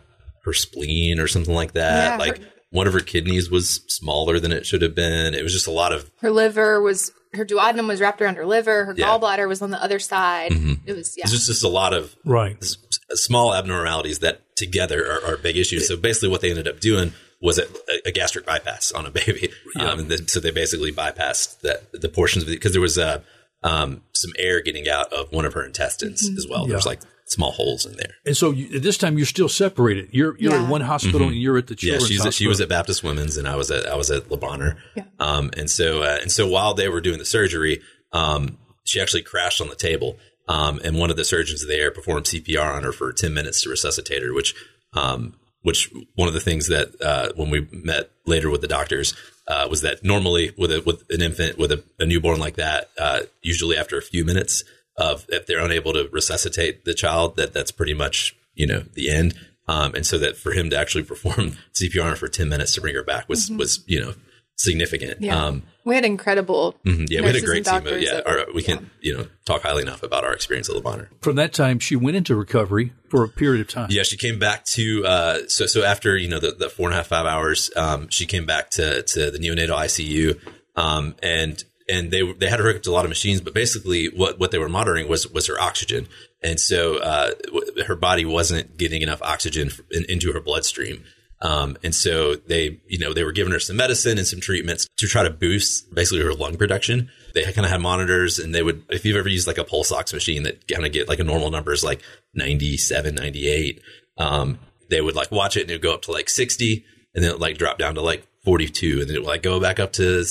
her 0.44 0.54
spleen 0.54 1.20
or 1.20 1.28
something 1.28 1.54
like 1.54 1.74
that. 1.74 2.14
Yeah, 2.14 2.26
like 2.26 2.40
her- 2.40 2.48
one 2.72 2.88
of 2.88 2.94
her 2.94 3.00
kidneys 3.00 3.52
was 3.52 3.82
smaller 3.88 4.40
than 4.40 4.52
it 4.52 4.66
should 4.66 4.82
have 4.82 4.96
been. 4.96 5.34
It 5.36 5.44
was 5.44 5.54
just 5.54 5.68
a 5.68 5.72
lot 5.72 5.92
of 5.94 6.10
Her 6.22 6.32
liver 6.32 6.82
was 6.82 7.12
her 7.34 7.46
duodenum 7.46 7.88
was 7.88 8.02
wrapped 8.02 8.22
around 8.22 8.36
her 8.36 8.46
liver. 8.46 8.86
Her 8.86 8.94
Yeah. 8.98 9.06
Mm-hmm. 9.08 9.24
gallbladder 9.24 9.48
was 9.48 9.62
on 9.62 9.72
the 9.72 9.82
other 9.82 10.00
side. 10.00 10.52
It 10.86 10.94
was 10.96 11.16
yeah. 11.18 11.24
it's 11.24 11.32
just 11.32 11.48
just 11.48 11.64
a 11.64 11.70
lot 11.70 11.94
of 11.94 12.16
Right. 12.26 12.58
s- 12.62 12.78
small 13.12 13.54
abnormalities 13.54 14.20
that 14.20 14.42
together 14.58 15.06
are, 15.10 15.34
are 15.34 15.38
big 15.38 15.56
issues. 15.58 15.88
So 15.88 15.96
basically, 15.98 16.30
what 16.30 16.42
they 16.42 16.50
ended 16.50 16.68
up 16.68 16.80
doing 16.82 17.14
was 17.42 17.58
a, 17.58 17.64
a 18.06 18.12
gastric 18.12 18.46
bypass 18.46 18.92
on 18.92 19.06
a 19.06 19.12
baby. 19.12 19.50
Um, 19.80 20.00
and 20.00 20.10
then, 20.10 20.28
so 20.28 20.40
they 20.40 20.52
basically 20.52 20.92
bypassed 20.92 21.62
that 21.62 21.92
the 21.94 22.10
portions 22.10 22.44
of 22.44 22.50
it 22.50 22.54
because 22.54 22.74
there 22.74 22.82
was 22.82 22.98
uh, 22.98 23.22
um, 23.64 24.02
some 24.14 24.32
air 24.38 24.62
getting 24.62 24.88
out 24.90 25.12
of 25.14 25.32
one 25.32 25.46
of 25.46 25.54
her 25.54 25.64
intestines 25.66 26.28
as 26.38 26.46
well. 26.50 26.68
There's 26.68 26.86
Yeah. 26.86 26.90
like 26.90 27.02
small 27.32 27.52
holes 27.52 27.86
in 27.86 27.94
there. 27.98 28.14
And 28.26 28.36
so 28.38 28.52
you, 28.52 28.76
at 28.78 28.84
this 28.84 28.98
time, 28.98 29.18
you're 29.18 29.26
still 29.26 29.50
separated. 29.50 30.10
You're 30.12 30.38
you're 30.38 30.54
Yeah. 30.54 30.64
at 30.64 30.70
one 30.70 30.82
hospital 30.82 31.28
and 31.28 31.36
you're 31.36 31.58
at 31.58 31.68
the 31.68 31.76
Mm-hmm. 31.76 31.88
Yeah, 31.88 32.00
she's 32.00 32.20
at, 32.20 32.26
hospital. 32.26 32.32
she 32.32 32.48
was 32.48 32.62
at 32.62 32.70
Baptist 32.70 33.04
Women's, 33.04 33.38
and 33.38 33.48
I 33.48 33.56
was 33.56 33.72
at 33.72 33.86
I 33.88 33.96
was 33.96 34.12
at 34.12 34.30
Le 34.30 34.38
Bonheur. 34.38 34.78
Yeah. 34.96 35.04
Um, 35.20 35.50
and 35.58 35.70
so 35.70 36.04
uh, 36.04 36.18
and 36.22 36.32
so 36.32 36.48
while 36.48 36.74
they 36.74 36.90
were 36.90 37.02
doing 37.02 37.18
the 37.20 37.26
surgery, 37.26 37.82
um, 38.12 38.58
she 38.84 39.00
actually 39.02 39.24
crashed 39.24 39.62
on 39.62 39.70
the 39.70 39.76
table. 39.76 40.18
Um, 40.48 40.82
and 40.84 40.98
one 40.98 41.10
of 41.12 41.16
the 41.18 41.24
surgeons 41.24 41.66
there 41.68 41.92
performed 41.92 42.26
CPR 42.26 42.76
on 42.76 42.84
her 42.84 42.92
for 42.92 43.14
ten 43.14 43.34
minutes 43.34 43.62
to 43.64 43.70
resuscitate 43.70 44.22
her, 44.24 44.34
which 44.34 44.54
um, 44.94 45.36
which 45.62 45.90
one 46.16 46.28
of 46.28 46.34
the 46.34 46.40
things 46.40 46.68
that 46.68 47.00
uh, 47.02 47.32
when 47.36 47.50
we 47.50 47.68
met 47.72 48.10
later 48.26 48.50
with 48.50 48.62
the 48.62 48.68
doctors 48.68 49.14
uh, 49.48 49.68
was 49.70 49.82
that 49.82 50.04
normally 50.04 50.52
with 50.58 50.72
a 50.72 50.82
with 50.82 51.04
an 51.10 51.22
infant 51.22 51.58
with 51.58 51.72
a, 51.72 51.84
a 52.00 52.06
newborn 52.06 52.40
like 52.40 52.56
that, 52.56 52.90
uh, 53.00 53.20
usually 53.42 53.78
after 53.78 53.98
a 53.98 54.02
few 54.02 54.26
minutes 54.26 54.64
of 54.98 55.26
if 55.30 55.46
they're 55.46 55.64
unable 55.64 55.94
to 55.94 56.10
resuscitate 56.12 56.86
the 56.86 56.94
child, 56.94 57.36
that 57.38 57.54
that's 57.54 57.72
pretty 57.72 57.94
much 57.94 58.36
you 58.54 58.68
know 58.68 58.84
the 58.94 59.10
end. 59.10 59.34
Um, 59.68 59.96
and 59.96 60.06
so 60.06 60.18
that 60.18 60.38
for 60.38 60.52
him 60.52 60.70
to 60.72 60.78
actually 60.78 61.04
perform 61.04 61.58
CPR 61.74 62.18
for 62.18 62.28
ten 62.28 62.50
minutes 62.50 62.74
to 62.76 62.82
bring 62.82 62.96
her 62.96 63.04
back 63.04 63.30
was 63.30 63.50
was 63.52 63.84
you 63.88 64.00
know 64.00 64.14
significant. 64.56 65.22
yeah. 65.22 65.46
Um, 65.46 65.64
we 65.84 65.96
had 65.96 66.06
incredible. 66.06 66.76
mhm, 66.86 67.08
yeah, 67.10 67.22
we 67.22 67.28
had 67.28 67.36
a 67.36 67.42
great 67.42 67.66
team. 67.66 67.88
Of, 67.88 68.02
yeah, 68.02 68.22
our, 68.26 68.46
we 68.54 68.62
can 68.62 68.92
you 69.02 69.18
know 69.18 69.28
talk 69.46 69.64
highly 69.64 69.82
enough 69.82 70.04
about 70.04 70.24
our 70.24 70.34
experience 70.34 70.70
at 70.70 70.76
Le 70.76 70.82
Bonheur. 70.82 71.10
From 71.22 71.38
that 71.38 71.54
time, 71.54 71.80
she 71.80 71.96
went 71.96 72.16
into 72.18 72.36
recovery 72.36 72.94
for 73.10 73.24
a 73.24 73.28
period 73.28 73.62
of 73.62 73.68
time. 73.68 73.88
Yeah, 73.90 74.04
she 74.04 74.18
came 74.18 74.38
back 74.38 74.64
to 74.66 75.04
uh, 75.06 75.40
so 75.48 75.66
so 75.66 75.84
after 75.84 76.16
you 76.16 76.30
know 76.30 76.40
the, 76.40 76.52
the 76.52 76.70
four 76.70 76.88
and 76.88 76.94
a 76.94 76.98
half 76.98 77.08
five 77.08 77.26
hours, 77.26 77.72
um, 77.76 78.10
she 78.10 78.26
came 78.28 78.46
back 78.46 78.70
to 78.72 79.02
to 79.02 79.32
the 79.32 79.40
neonatal 79.40 79.76
ICU, 79.76 80.40
um, 80.76 81.16
and 81.24 81.64
and 81.90 82.12
they 82.12 82.22
they 82.34 82.50
had 82.50 82.60
her 82.60 82.66
hooked 82.66 82.78
up 82.78 82.84
to 82.84 82.92
a 82.92 82.94
lot 82.94 83.06
of 83.06 83.10
machines, 83.10 83.42
but 83.42 83.54
basically 83.54 84.08
what 84.08 84.40
what 84.40 84.52
they 84.52 84.58
were 84.58 84.70
monitoring 84.70 85.08
was 85.08 85.28
was 85.32 85.48
her 85.48 85.60
oxygen, 85.60 86.08
and 86.42 86.60
so 86.60 86.98
uh, 86.98 87.32
w- 87.46 87.84
her 87.86 87.96
body 87.96 88.26
wasn't 88.26 88.78
getting 88.78 89.02
enough 89.02 89.22
oxygen 89.22 89.68
f- 89.68 89.82
in, 89.92 90.06
into 90.06 90.32
her 90.34 90.40
bloodstream. 90.40 91.04
Um, 91.42 91.76
and 91.84 91.94
so 91.94 92.36
they, 92.36 92.80
you 92.88 93.00
know, 93.00 93.14
they 93.14 93.24
were 93.24 93.32
giving 93.32 93.52
her 93.52 93.60
some 93.60 93.76
medicine 93.76 94.18
and 94.18 94.28
some 94.28 94.40
treatments 94.40 94.88
to 94.98 95.08
try 95.08 95.24
to 95.24 95.32
boost 95.32 95.94
basically 95.94 96.24
her 96.24 96.34
lung 96.34 96.56
production. 96.56 97.10
They 97.34 97.44
kind 97.44 97.66
of 97.66 97.72
had 97.72 97.82
monitors 97.82 98.38
and 98.38 98.54
they 98.54 98.62
would, 98.62 98.84
if 98.90 99.06
you've 99.06 99.18
ever 99.18 99.28
used 99.28 99.48
like 99.48 99.58
a 99.58 99.64
pulse 99.64 99.92
ox 99.92 100.14
machine 100.14 100.44
that 100.44 100.68
kind 100.68 100.86
of 100.86 100.92
get 100.92 101.10
like 101.10 101.20
a 101.20 101.24
normal 101.24 101.50
numbers 101.50 101.84
like 101.84 102.04
97, 102.36 103.16
98, 103.16 103.82
um, 104.18 104.60
they 104.90 105.02
would 105.02 105.16
like 105.16 105.32
watch 105.32 105.58
it 105.58 105.62
and 105.62 105.72
it 105.72 105.76
would 105.76 105.82
go 105.82 105.96
up 105.96 106.04
to 106.04 106.12
like 106.12 106.30
60 106.30 106.86
and 107.16 107.24
then 107.24 107.32
it 107.32 107.34
would 107.34 107.42
like 107.42 107.58
drop 107.58 107.80
down 107.80 107.96
to 107.96 108.02
like 108.02 108.28
42 108.44 109.02
and 109.02 109.10
then 109.10 109.16
it 109.16 109.20
would 109.20 109.28
like 109.28 109.42
go 109.42 109.60
back 109.60 109.80
up 109.80 109.94
to 109.94 110.24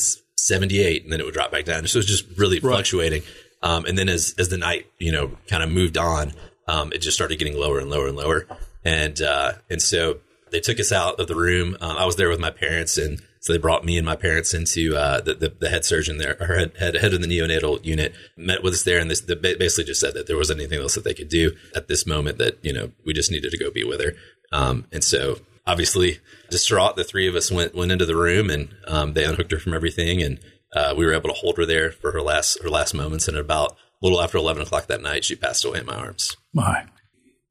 78 0.46 1.04
and 1.04 1.12
then 1.12 1.20
it 1.20 1.24
would 1.24 1.34
drop 1.34 1.52
back 1.52 1.64
down. 1.64 1.86
So 1.86 1.96
it 1.96 2.00
was 2.00 2.06
just 2.06 2.38
really 2.38 2.60
fluctuating. 2.60 3.22
Um, 3.62 3.84
and 3.84 3.96
then 3.96 4.08
as, 4.08 4.34
as 4.38 4.48
the 4.48 4.56
night, 4.56 4.86
you 4.98 5.12
know, 5.12 5.36
kind 5.48 5.62
of 5.62 5.70
moved 5.70 5.98
on, 5.98 6.32
um, 6.66 6.92
it 6.92 6.98
just 6.98 7.16
started 7.16 7.38
getting 7.38 7.56
lower 7.56 7.78
and 7.78 7.90
lower 7.90 8.08
and 8.08 8.16
lower. 8.16 8.46
And, 8.84 9.20
uh, 9.20 9.52
and 9.68 9.82
so 9.82 10.20
they 10.50 10.60
took 10.60 10.80
us 10.80 10.92
out 10.92 11.20
of 11.20 11.28
the 11.28 11.34
room. 11.34 11.76
Um, 11.80 11.96
I 11.96 12.04
was 12.04 12.16
there 12.16 12.28
with 12.28 12.40
my 12.40 12.50
parents, 12.50 12.98
and 12.98 13.20
so 13.40 13.52
they 13.52 13.58
brought 13.58 13.84
me 13.84 13.96
and 13.96 14.04
my 14.06 14.16
parents 14.16 14.54
into 14.54 14.96
uh, 14.96 15.20
the, 15.20 15.34
the 15.34 15.54
the 15.58 15.68
head 15.68 15.84
surgeon 15.84 16.18
there, 16.18 16.36
or 16.40 16.54
head, 16.54 16.72
head 16.78 16.94
head 16.96 17.14
of 17.14 17.22
the 17.22 17.28
neonatal 17.28 17.84
unit, 17.84 18.14
met 18.36 18.62
with 18.62 18.74
us 18.74 18.82
there, 18.82 18.98
and 18.98 19.10
this 19.10 19.20
the, 19.20 19.36
basically 19.36 19.84
just 19.84 20.00
said 20.00 20.14
that 20.14 20.26
there 20.26 20.36
wasn't 20.36 20.60
anything 20.60 20.80
else 20.80 20.94
that 20.94 21.04
they 21.04 21.14
could 21.14 21.28
do 21.28 21.52
at 21.74 21.88
this 21.88 22.06
moment. 22.06 22.38
That 22.38 22.58
you 22.62 22.72
know 22.72 22.92
we 23.04 23.12
just 23.12 23.30
needed 23.30 23.50
to 23.50 23.58
go 23.58 23.70
be 23.70 23.84
with 23.84 24.00
her. 24.02 24.14
Um, 24.52 24.86
and 24.92 25.04
so 25.04 25.38
obviously 25.70 26.18
distraught, 26.50 26.96
the 26.96 27.04
three 27.04 27.28
of 27.28 27.34
us 27.34 27.50
went 27.50 27.74
went 27.74 27.92
into 27.92 28.06
the 28.06 28.16
room, 28.16 28.50
and 28.50 28.74
um, 28.86 29.12
they 29.12 29.24
unhooked 29.24 29.52
her 29.52 29.58
from 29.58 29.74
everything, 29.74 30.20
and 30.22 30.40
uh, 30.74 30.94
we 30.96 31.06
were 31.06 31.14
able 31.14 31.28
to 31.28 31.36
hold 31.36 31.56
her 31.56 31.66
there 31.66 31.92
for 31.92 32.12
her 32.12 32.20
last 32.20 32.58
her 32.62 32.70
last 32.70 32.94
moments. 32.94 33.28
And 33.28 33.36
about 33.36 33.72
a 33.72 33.76
little 34.02 34.20
after 34.20 34.38
eleven 34.38 34.62
o'clock 34.62 34.86
that 34.88 35.02
night, 35.02 35.24
she 35.24 35.36
passed 35.36 35.64
away 35.64 35.80
in 35.80 35.86
my 35.86 35.96
arms. 35.96 36.36
My. 36.52 36.86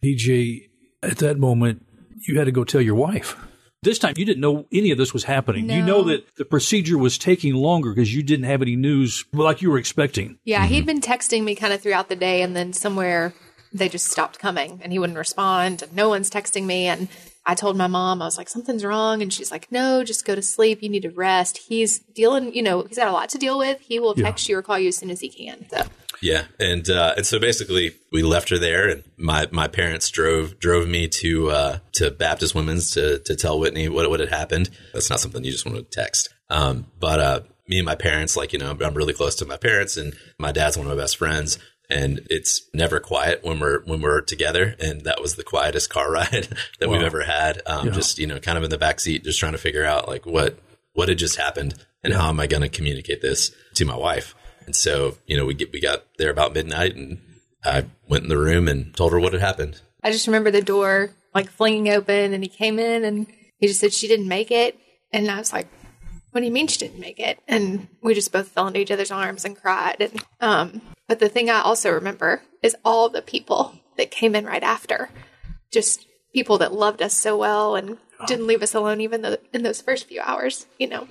BJ, 0.04 0.70
at 1.04 1.18
that 1.18 1.38
moment, 1.38 1.86
you 2.28 2.38
had 2.38 2.46
to 2.46 2.52
go 2.52 2.64
tell 2.64 2.82
your 2.82 2.96
wife. 2.96 3.36
This 3.82 4.00
time, 4.00 4.14
you 4.18 4.26
didn't 4.26 4.42
know 4.42 4.66
any 4.74 4.92
of 4.92 4.98
this 4.98 5.14
was 5.14 5.24
happening. 5.24 5.70
You 5.70 5.82
know 5.82 6.04
that 6.04 6.36
the 6.36 6.44
procedure 6.44 6.98
was 6.98 7.18
taking 7.18 7.54
longer 7.54 7.94
because 7.94 8.14
you 8.14 8.24
didn't 8.24 8.44
have 8.46 8.62
any 8.62 8.76
news 8.76 9.24
like 9.32 9.62
you 9.62 9.72
were 9.72 9.78
expecting. 9.78 10.38
Yeah, 10.44 10.66
he'd 10.66 10.86
been 10.86 11.00
texting 11.00 11.44
me 11.44 11.56
kind 11.56 11.72
of 11.72 11.82
throughout 11.82 12.10
the 12.10 12.18
day, 12.18 12.42
and 12.42 12.56
then 12.56 12.74
somewhere 12.74 13.34
they 13.72 13.88
just 13.88 14.08
stopped 14.08 14.38
coming, 14.38 14.82
and 14.84 14.92
he 14.92 15.00
wouldn't 15.00 15.18
respond. 15.18 15.82
And 15.82 15.96
no 15.96 16.10
one's 16.10 16.30
texting 16.30 16.66
me, 16.66 16.88
and 16.88 17.08
I 17.46 17.56
told 17.56 17.78
my 17.78 17.88
mom 17.88 18.22
I 18.22 18.26
was 18.26 18.38
like, 18.38 18.50
something's 18.50 18.84
wrong, 18.84 19.22
and 19.22 19.34
she's 19.34 19.52
like, 19.52 19.72
no, 19.72 20.04
just 20.04 20.26
go 20.26 20.36
to 20.36 20.42
sleep. 20.42 20.84
You 20.84 20.90
need 20.90 21.04
to 21.04 21.10
rest. 21.10 21.58
He's 21.58 22.00
dealing, 22.00 22.54
you 22.54 22.62
know, 22.62 22.84
he's 22.84 22.98
got 22.98 23.08
a 23.08 23.12
lot 23.12 23.30
to 23.30 23.38
deal 23.38 23.58
with. 23.58 23.80
He 23.82 24.00
will 24.00 24.14
text 24.14 24.48
you 24.50 24.58
or 24.58 24.62
call 24.62 24.78
you 24.78 24.90
as 24.90 24.98
soon 24.98 25.10
as 25.10 25.22
he 25.22 25.30
can. 25.30 25.66
So 25.70 25.84
Yeah, 26.22 26.46
and 26.60 26.90
uh, 26.90 27.14
and 27.18 27.26
so 27.26 27.40
basically 27.40 27.96
we 28.12 28.24
left 28.24 28.50
her 28.50 28.58
there, 28.58 28.90
and 28.90 29.04
my, 29.18 29.48
my 29.52 29.68
parents 29.68 30.10
drove 30.10 30.60
drove 30.60 30.88
me 30.88 31.08
to 31.08 31.50
uh, 31.50 31.80
to 31.94 32.12
Baptist 32.12 32.54
Women's 32.54 32.92
to 32.92 33.20
to 33.20 33.36
tell 33.36 33.60
Whitney 33.60 33.90
what 33.90 34.10
what 34.10 34.20
had 34.20 34.30
happened. 34.30 34.70
That's 34.94 35.10
not 35.10 35.20
something 35.20 35.44
you 35.44 35.52
just 35.52 35.66
want 35.66 35.78
to 35.78 35.84
text. 35.84 36.30
Um, 36.50 36.88
but 37.00 37.20
uh, 37.20 37.40
me 37.68 37.78
and 37.78 37.86
my 37.86 37.96
parents, 37.96 38.36
like 38.36 38.52
you 38.54 38.60
know, 38.60 38.78
I'm 38.82 38.94
really 38.94 39.14
close 39.14 39.36
to 39.36 39.46
my 39.46 39.58
parents, 39.58 39.96
and 39.98 40.14
my 40.38 40.52
dad's 40.52 40.78
one 40.78 40.88
of 40.88 40.96
my 40.96 41.02
best 41.02 41.18
friends. 41.18 41.58
And 41.90 42.22
it's 42.30 42.70
never 42.74 43.00
quiet 43.00 43.44
when 43.44 43.60
we're 43.60 43.82
when 43.86 44.02
we're 44.02 44.22
together, 44.22 44.76
and 44.80 45.02
that 45.02 45.22
was 45.22 45.36
the 45.36 45.44
quietest 45.44 45.90
car 45.90 46.12
ride 46.20 46.48
that 46.80 46.90
we've 46.90 47.02
ever 47.02 47.24
had. 47.24 47.62
Um, 47.66 47.88
Yeah. 47.88 47.94
Just 47.94 48.20
you 48.20 48.28
know, 48.28 48.40
kind 48.40 48.58
of 48.58 48.64
in 48.64 48.70
the 48.70 48.78
back 48.78 49.00
seat, 49.00 49.24
just 49.24 49.40
trying 49.40 49.54
to 49.54 49.58
figure 49.58 49.86
out 49.86 50.08
like 50.08 50.26
what 50.26 50.60
what 50.94 51.10
had 51.10 51.18
just 51.18 51.38
happened 51.38 51.74
and 52.04 52.14
how 52.14 52.30
am 52.30 52.40
I 52.40 52.48
going 52.48 52.62
to 52.62 52.70
communicate 52.70 53.22
this 53.22 53.52
to 53.76 53.86
my 53.86 53.96
wife. 53.96 54.36
And 54.66 54.76
so, 54.76 55.18
you 55.26 55.36
know, 55.36 55.46
we 55.46 55.54
get, 55.54 55.72
we 55.72 55.82
got 55.82 56.04
there 56.18 56.30
about 56.30 56.54
midnight 56.54 56.96
and 56.96 57.20
I 57.64 57.86
went 58.08 58.24
in 58.24 58.30
the 58.30 58.38
room 58.38 58.68
and 58.68 58.96
told 58.96 59.12
her 59.12 59.20
what 59.20 59.34
had 59.34 59.42
happened. 59.42 59.82
I 60.04 60.12
just 60.12 60.28
remember 60.28 60.52
the 60.52 60.62
door 60.62 61.12
like 61.34 61.50
flinging 61.50 61.90
open, 61.90 62.34
and 62.34 62.44
he 62.44 62.50
came 62.50 62.80
in, 62.80 63.04
and 63.04 63.28
he 63.58 63.68
just 63.68 63.80
said 63.80 63.94
she 63.94 64.08
didn't 64.08 64.28
make 64.28 64.52
it, 64.52 64.78
and 65.12 65.30
I 65.30 65.38
was 65.38 65.54
like. 65.54 65.68
What 66.32 66.42
do 66.42 66.46
you 66.46 66.52
mean 66.52 66.68
she 66.68 66.80
didn't 66.80 67.00
make 67.00 67.20
it? 67.20 67.40
And 67.48 67.88
we 68.02 68.14
just 68.14 68.32
both 68.32 68.50
fell 68.50 68.68
into 68.68 68.80
each 68.80 68.92
other's 68.92 69.12
arms 69.12 69.46
and 69.46 69.60
cried. 69.60 69.98
And 70.00 70.24
um, 70.40 70.82
but 71.08 71.20
the 71.20 71.30
thing 71.30 71.50
I 71.50 71.62
also 71.62 71.92
remember 71.92 72.44
is 72.62 72.76
all 72.86 73.10
the 73.10 73.22
people 73.22 73.76
that 73.98 74.12
came 74.12 74.36
in 74.36 74.46
right 74.46 74.64
after, 74.64 75.10
just 75.72 76.06
people 76.34 76.60
that 76.60 76.74
loved 76.74 77.02
us 77.02 77.14
so 77.14 77.36
well 77.38 77.76
and 77.76 77.98
didn't 78.28 78.48
leave 78.48 78.62
us 78.62 78.76
alone 78.76 79.02
even 79.02 79.22
though 79.22 79.38
in 79.54 79.64
those 79.64 79.82
first 79.82 80.08
few 80.08 80.22
hours. 80.22 80.68
You 80.78 80.88
know, 80.88 81.08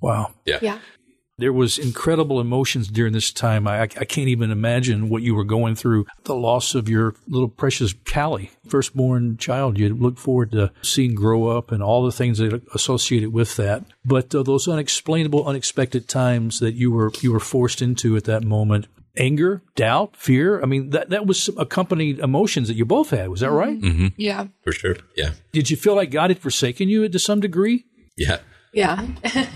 Wow. 0.00 0.32
Yeah. 0.44 0.58
yeah. 0.60 0.78
There 1.38 1.52
was 1.52 1.78
incredible 1.78 2.40
emotions 2.40 2.88
during 2.88 3.12
this 3.12 3.32
time. 3.32 3.68
I, 3.68 3.82
I 3.82 3.86
can't 3.86 4.28
even 4.28 4.50
imagine 4.50 5.08
what 5.08 5.22
you 5.22 5.34
were 5.34 5.44
going 5.44 5.76
through. 5.76 6.06
The 6.24 6.34
loss 6.34 6.74
of 6.74 6.88
your 6.88 7.14
little 7.28 7.48
precious 7.48 7.94
Callie, 8.12 8.50
firstborn 8.66 9.36
child 9.36 9.78
you 9.78 9.94
look 9.94 10.18
forward 10.18 10.50
to 10.52 10.72
seeing 10.82 11.14
grow 11.14 11.48
up 11.48 11.70
and 11.70 11.82
all 11.82 12.04
the 12.04 12.12
things 12.12 12.38
that 12.38 12.52
are 12.52 12.60
associated 12.74 13.32
with 13.32 13.56
that. 13.56 13.84
But 14.04 14.34
uh, 14.34 14.42
those 14.42 14.66
unexplainable, 14.68 15.46
unexpected 15.46 16.08
times 16.08 16.58
that 16.60 16.74
you 16.74 16.90
were 16.90 17.12
you 17.20 17.32
were 17.32 17.40
forced 17.40 17.80
into 17.82 18.16
at 18.16 18.24
that 18.24 18.44
moment. 18.44 18.86
Anger, 19.16 19.62
doubt, 19.74 20.16
fear. 20.16 20.62
I 20.62 20.66
mean, 20.66 20.90
that, 20.90 21.10
that 21.10 21.26
was 21.26 21.48
accompanied 21.56 22.20
emotions 22.20 22.68
that 22.68 22.74
you 22.74 22.84
both 22.84 23.10
had. 23.10 23.28
Was 23.28 23.40
that 23.40 23.50
right? 23.50 23.76
Yeah. 24.16 24.46
For 24.62 24.70
sure. 24.70 24.96
Yeah. 25.16 25.30
Did 25.50 25.70
you 25.70 25.76
feel 25.76 25.96
like 25.96 26.12
God 26.12 26.30
had 26.30 26.38
forsaken 26.38 26.88
you 26.88 27.08
to 27.08 27.18
some 27.18 27.40
degree? 27.40 27.84
Yeah. 28.16 28.38
Yeah. 28.72 29.06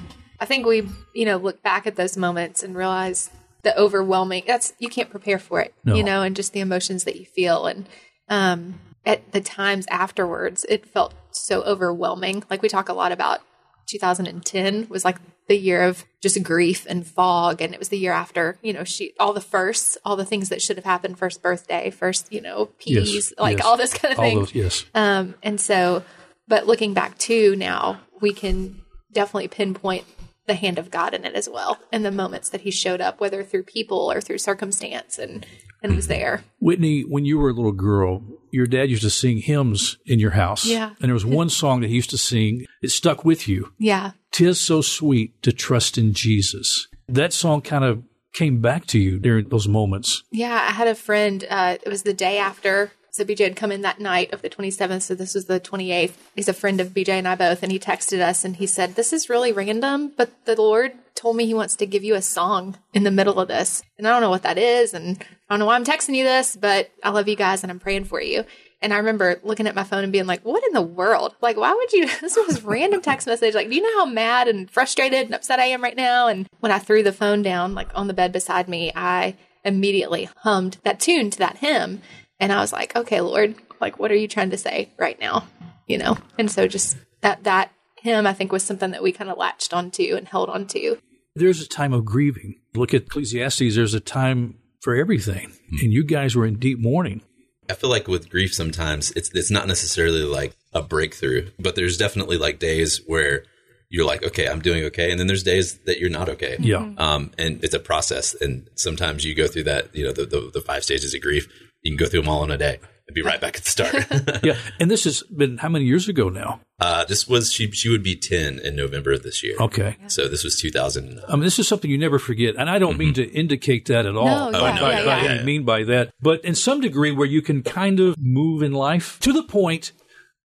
I 0.43 0.45
think 0.45 0.67
we, 0.67 0.89
you 1.15 1.25
know, 1.25 1.37
look 1.37 1.63
back 1.63 1.87
at 1.87 1.95
those 1.97 2.17
moments 2.17 2.63
and 2.65 2.75
realize 2.75 3.31
the 3.63 3.79
overwhelming 3.79 4.43
that's 4.47 4.73
you 4.81 4.89
can't 4.89 5.09
prepare 5.09 5.39
for 5.39 5.61
it, 5.61 5.73
No. 5.85 5.95
you 5.95 6.03
know, 6.03 6.23
and 6.23 6.35
just 6.35 6.53
the 6.53 6.61
emotions 6.61 7.05
that 7.05 7.17
you 7.17 7.25
feel 7.27 7.67
and 7.67 7.87
um 8.29 8.81
at 9.07 9.21
the 9.33 9.41
times 9.41 9.87
afterwards 9.91 10.65
it 10.69 10.85
felt 10.87 11.15
so 11.31 11.63
overwhelming. 11.63 12.43
Like 12.51 12.61
we 12.63 12.69
talk 12.69 12.89
a 12.89 12.93
lot 12.93 13.13
about 13.13 13.41
2010 13.89 14.87
was 14.89 15.05
like 15.05 15.19
the 15.49 15.57
year 15.57 15.83
of 15.83 16.05
just 16.21 16.43
grief 16.43 16.87
and 16.89 17.07
fog 17.07 17.61
and 17.61 17.73
it 17.75 17.79
was 17.79 17.89
the 17.91 17.99
year 17.99 18.13
after, 18.13 18.59
you 18.63 18.73
know, 18.73 18.85
she 18.85 19.13
all 19.21 19.33
the 19.33 19.41
firsts, 19.41 19.97
all 20.05 20.17
the 20.17 20.25
things 20.25 20.49
that 20.49 20.63
should 20.63 20.77
have 20.77 20.85
happened 20.85 21.19
first 21.19 21.43
birthday, 21.43 21.91
first, 21.91 22.33
you 22.33 22.41
know, 22.41 22.67
peas, 22.79 23.33
like 23.39 23.59
yes. 23.59 23.67
all 23.67 23.77
this 23.77 23.95
kind 23.95 24.13
of 24.13 24.19
thing. 24.19 24.47
yes. 24.55 24.85
Um, 24.95 25.35
and 25.43 25.61
so 25.61 26.03
But 26.49 26.67
looking 26.67 26.95
back 26.95 27.19
too 27.19 27.55
now, 27.57 28.01
we 28.21 28.33
can 28.33 28.81
definitely 29.13 29.49
pinpoint 29.49 30.05
the 30.47 30.55
hand 30.55 30.79
of 30.79 30.91
God 30.91 31.15
in 31.15 31.25
it 31.25 31.35
as 31.35 31.49
well, 31.49 31.79
and 31.93 32.05
the 32.05 32.11
moments 32.11 32.49
that 32.51 32.63
He 32.63 32.71
showed 32.71 33.01
up, 33.01 33.21
whether 33.21 33.43
through 33.43 33.65
people 33.65 34.11
or 34.11 34.21
through 34.21 34.39
circumstance, 34.39 35.19
and 35.19 35.47
and 35.83 35.97
was 35.97 36.07
there. 36.07 36.45
Whitney, 36.61 37.03
when 37.03 37.25
you 37.25 37.39
were 37.39 37.51
a 37.51 37.53
little 37.53 37.73
girl, 37.73 38.23
your 38.53 38.67
dad 38.67 38.89
used 38.89 39.03
to 39.03 39.11
sing 39.11 39.39
hymns 39.39 39.99
in 40.07 40.21
your 40.21 40.31
house. 40.31 40.65
Yeah. 40.65 40.91
And 41.01 41.09
there 41.09 41.15
was 41.15 41.27
one 41.27 41.49
song 41.49 41.81
that 41.81 41.89
he 41.89 41.97
used 41.97 42.11
to 42.11 42.19
sing. 42.19 42.67
It 42.83 42.91
stuck 42.91 43.25
with 43.25 43.49
you. 43.49 43.73
Yeah, 43.79 44.13
Tis 44.33 44.61
so 44.61 44.81
sweet 44.81 45.41
to 45.43 45.53
trust 45.53 45.99
in 45.99 46.15
Jesus. 46.15 46.89
That 47.09 47.33
song 47.33 47.61
kind 47.61 47.85
of 47.85 48.03
came 48.33 48.63
back 48.63 48.87
to 48.87 48.99
you 48.99 49.19
during 49.19 49.49
those 49.51 49.69
moments. 49.69 50.23
Yeah, 50.31 50.55
I 50.55 50.73
had 50.73 50.89
a 50.89 50.95
friend. 50.95 51.45
Uh, 51.49 51.77
it 51.83 51.89
was 51.89 52.03
the 52.03 52.15
day 52.15 52.39
after. 52.39 52.93
So 53.13 53.27
BJ 53.27 53.45
had 53.45 53.57
come 53.57 53.71
in 53.71 53.83
that 53.83 54.01
night 54.01 54.33
of 54.33 54.41
the 54.41 54.49
27th. 54.49 55.03
So 55.03 55.15
this 55.15 55.35
was 55.35 55.45
the 55.45 55.61
28th. 55.61 56.15
He's 56.35 56.49
a 56.49 56.55
friend 56.55 56.81
of 56.81 56.89
BJ 56.89 57.11
and 57.11 57.29
I 57.29 57.35
both. 57.35 57.63
And 57.63 57.71
he 57.71 57.79
texted 57.79 58.21
us 58.21 58.43
and 58.43 58.57
he 58.57 58.67
said, 58.67 58.95
This 58.95 59.13
is 59.13 59.29
really 59.29 59.53
random, 59.53 60.13
but 60.17 60.33
the 60.47 60.57
Lord 60.57 60.93
told 61.15 61.37
me 61.37 61.45
he 61.45 61.53
wants 61.53 61.77
to 61.77 61.87
give 61.87 62.03
you 62.03 62.15
a 62.15 62.23
song 62.23 62.79
in 62.95 63.05
the 63.05 63.11
middle 63.11 63.39
of 63.39 63.49
this. 63.49 63.83
And 63.99 64.09
I 64.09 64.13
don't 64.13 64.23
know 64.23 64.31
what 64.31 64.45
that 64.45 64.57
is. 64.57 64.95
And 64.95 65.19
I 65.21 65.53
don't 65.53 65.59
know 65.59 65.67
why 65.67 65.77
I'm 65.77 65.85
texting 65.85 66.17
you 66.17 66.25
this, 66.25 66.57
but 66.57 66.91
I 67.05 67.11
love 67.11 67.29
you 67.29 67.37
guys 67.37 67.63
and 67.63 67.71
I'm 67.71 67.81
praying 67.81 68.05
for 68.05 68.19
you. 68.19 68.45
And 68.81 68.95
I 68.95 68.97
remember 68.97 69.39
looking 69.45 69.67
at 69.67 69.75
my 69.75 69.85
phone 69.85 70.05
and 70.05 70.13
being 70.13 70.27
like, 70.27 70.43
what 70.43 70.65
in 70.65 70.73
the 70.73 70.81
world? 70.81 71.37
Like, 71.43 71.59
why 71.59 71.73
would 71.75 71.93
you? 71.93 72.09
This 72.23 72.37
was 72.37 72.63
random 72.63 73.03
text 73.03 73.27
message. 73.27 73.55
Like, 73.55 73.69
do 73.69 73.77
you 73.77 73.83
know 73.83 73.99
how 73.99 74.07
mad 74.07 74.49
and 74.49 74.71
frustrated 74.71 75.27
and 75.27 75.35
upset 75.35 75.61
I 75.61 75.67
am 75.67 75.83
right 75.83 75.97
now? 75.97 76.29
And 76.29 76.49
when 76.61 76.73
I 76.73 76.79
threw 76.79 77.03
the 77.03 77.13
phone 77.13 77.43
down, 77.43 77.75
like 77.75 77.91
on 77.95 78.07
the 78.07 78.15
bed 78.15 78.33
beside 78.33 78.69
me, 78.69 78.91
I 78.97 79.37
immediately 79.65 80.29
hummed 80.39 80.79
that 80.83 80.99
tune 80.99 81.31
to 81.31 81.39
that 81.39 81.59
hymn. 81.59 82.01
And 82.43 82.53
I 82.53 82.61
was 82.61 82.73
like, 82.73 82.97
okay, 82.97 83.21
Lord, 83.21 83.55
like, 83.81 84.01
what 84.01 84.11
are 84.11 84.17
you 84.17 84.27
trying 84.27 84.51
to 84.51 84.57
say 84.57 84.91
right 84.99 85.19
now? 85.21 85.47
You 85.87 85.99
know? 85.99 86.19
And 86.39 86.51
so 86.51 86.67
just 86.67 86.97
that, 87.21 87.45
that 87.45 87.71
hymn, 88.01 88.27
I 88.27 88.33
think 88.33 88.51
was 88.51 88.65
something 88.65 88.91
that 88.91 89.03
we 89.03 89.13
kind 89.13 89.31
of 89.31 89.39
latched 89.39 89.73
onto 89.73 90.17
and 90.17 90.27
held 90.27 90.51
onto. 90.51 90.97
There's 91.37 91.63
a 91.63 91.69
time 91.69 91.93
of 91.93 92.05
grieving. 92.05 92.57
Look 92.75 92.95
at 92.95 93.03
Ecclesiastes. 93.03 93.77
There's 93.77 93.95
a 93.95 94.01
time 94.01 94.59
for 94.81 94.97
everything. 94.97 95.53
And 95.71 95.93
you 95.93 96.03
guys 96.03 96.35
were 96.35 96.45
in 96.45 96.59
deep 96.59 96.81
mourning. 96.81 97.23
I 97.71 97.75
feel 97.75 97.91
like 97.91 98.09
with 98.09 98.29
grief 98.29 98.53
sometimes 98.53 99.13
it's 99.13 99.31
it's 99.35 99.51
not 99.51 99.69
necessarily 99.69 100.25
like 100.25 100.57
a 100.75 100.83
breakthrough, 100.83 101.49
but 101.61 101.77
there's 101.77 101.97
definitely 101.97 102.37
like 102.37 102.59
days 102.59 103.01
where 103.07 103.45
you're 103.89 104.05
like, 104.05 104.25
okay, 104.25 104.49
I'm 104.49 104.61
doing 104.61 104.85
okay, 104.87 105.11
and 105.11 105.21
then 105.21 105.29
there's 105.29 105.45
days 105.45 105.79
that 105.87 106.01
you're 106.01 106.11
not 106.11 106.29
okay. 106.29 106.57
Yeah. 106.59 106.93
Um, 106.99 107.31
and 107.39 107.63
it's 107.63 107.73
a 107.73 107.79
process, 107.79 108.35
and 108.35 108.69
sometimes 108.75 109.25
you 109.25 109.35
go 109.35 109.47
through 109.47 109.65
that, 109.65 109.95
you 109.95 110.05
know, 110.05 110.13
the, 110.13 110.27
the 110.27 110.51
the 110.53 110.61
five 110.61 110.83
stages 110.83 111.15
of 111.15 111.23
grief. 111.23 111.47
You 111.83 111.93
can 111.93 111.97
go 111.97 112.09
through 112.09 112.23
them 112.23 112.29
all 112.29 112.45
in 112.45 112.51
a 112.51 112.59
day 112.59 112.79
and 113.07 113.15
be 113.15 113.23
right 113.23 113.41
back 113.41 113.57
at 113.57 113.65
the 113.65 113.71
start. 113.71 113.95
Yeah. 114.45 114.57
And 114.81 114.91
this 114.91 115.05
has 115.05 115.23
been 115.25 115.59
how 115.59 115.69
many 115.69 115.85
years 115.85 116.09
ago 116.09 116.29
now? 116.29 116.61
uh, 116.81 117.05
this 117.05 117.29
was 117.29 117.53
she 117.53 117.71
she 117.71 117.89
would 117.89 118.03
be 118.03 118.17
ten 118.17 118.59
in 118.59 118.75
November 118.75 119.13
of 119.13 119.23
this 119.23 119.43
year. 119.45 119.57
Okay. 119.61 119.97
So 120.09 120.27
this 120.29 120.43
was 120.43 120.61
2000. 120.61 121.21
I 121.29 121.33
mean, 121.33 121.43
this 121.43 121.59
is 121.59 121.69
something 121.69 121.91
you 121.91 121.99
never 121.99 122.19
forget. 122.19 122.57
And 122.57 122.69
I 122.69 122.79
don't 122.79 122.99
mean 122.99 123.15
to 123.15 123.29
indicate 123.31 123.87
that 123.87 124.05
at 124.07 124.17
all. 124.17 124.51
No, 124.51 124.61
by, 124.61 124.71
yeah, 124.75 124.81
by- 124.81 124.93
yeah, 124.99 125.05
by 125.05 125.23
yeah. 125.23 125.31
any 125.31 125.45
mean 125.45 125.65
by 125.65 125.85
that. 125.85 126.11
But 126.21 126.45
in 126.45 126.55
some 126.55 126.81
degree 126.81 127.13
where 127.13 127.27
you 127.27 127.43
can 127.43 127.63
kind 127.63 128.01
of 128.01 128.17
move 128.19 128.63
in 128.63 128.73
life 128.73 129.19
to 129.21 129.33
the 129.33 129.43
point 129.45 129.93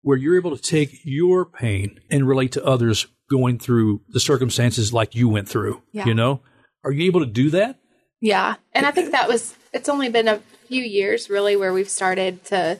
where 0.02 0.17
you're 0.17 0.38
able 0.38 0.56
to 0.56 0.62
take 0.62 1.00
your 1.04 1.43
pain 1.45 2.00
and 2.10 2.28
relate 2.28 2.52
to 2.54 2.63
others 2.63 3.08
going 3.30 3.60
through 3.60 4.02
the 4.10 4.19
circumstances 4.19 4.93
like 4.93 5.15
you 5.15 5.28
went 5.28 5.50
through. 5.50 5.82
Yeah. 5.91 6.06
You 6.06 6.13
know? 6.13 6.41
Are 6.84 6.91
you 6.91 7.06
able 7.08 7.19
to 7.21 7.26
do 7.26 7.50
that? 7.50 7.80
Yeah. 8.21 8.56
And 8.73 8.86
I 8.86 8.91
think 8.91 9.12
that 9.12 9.28
was, 9.28 9.56
it's 9.73 9.89
only 9.89 10.10
been 10.10 10.28
a 10.28 10.39
few 10.68 10.84
years 10.84 11.30
really 11.30 11.56
where 11.56 11.74
we've 11.74 11.90
started 11.90 12.44
to 12.46 12.80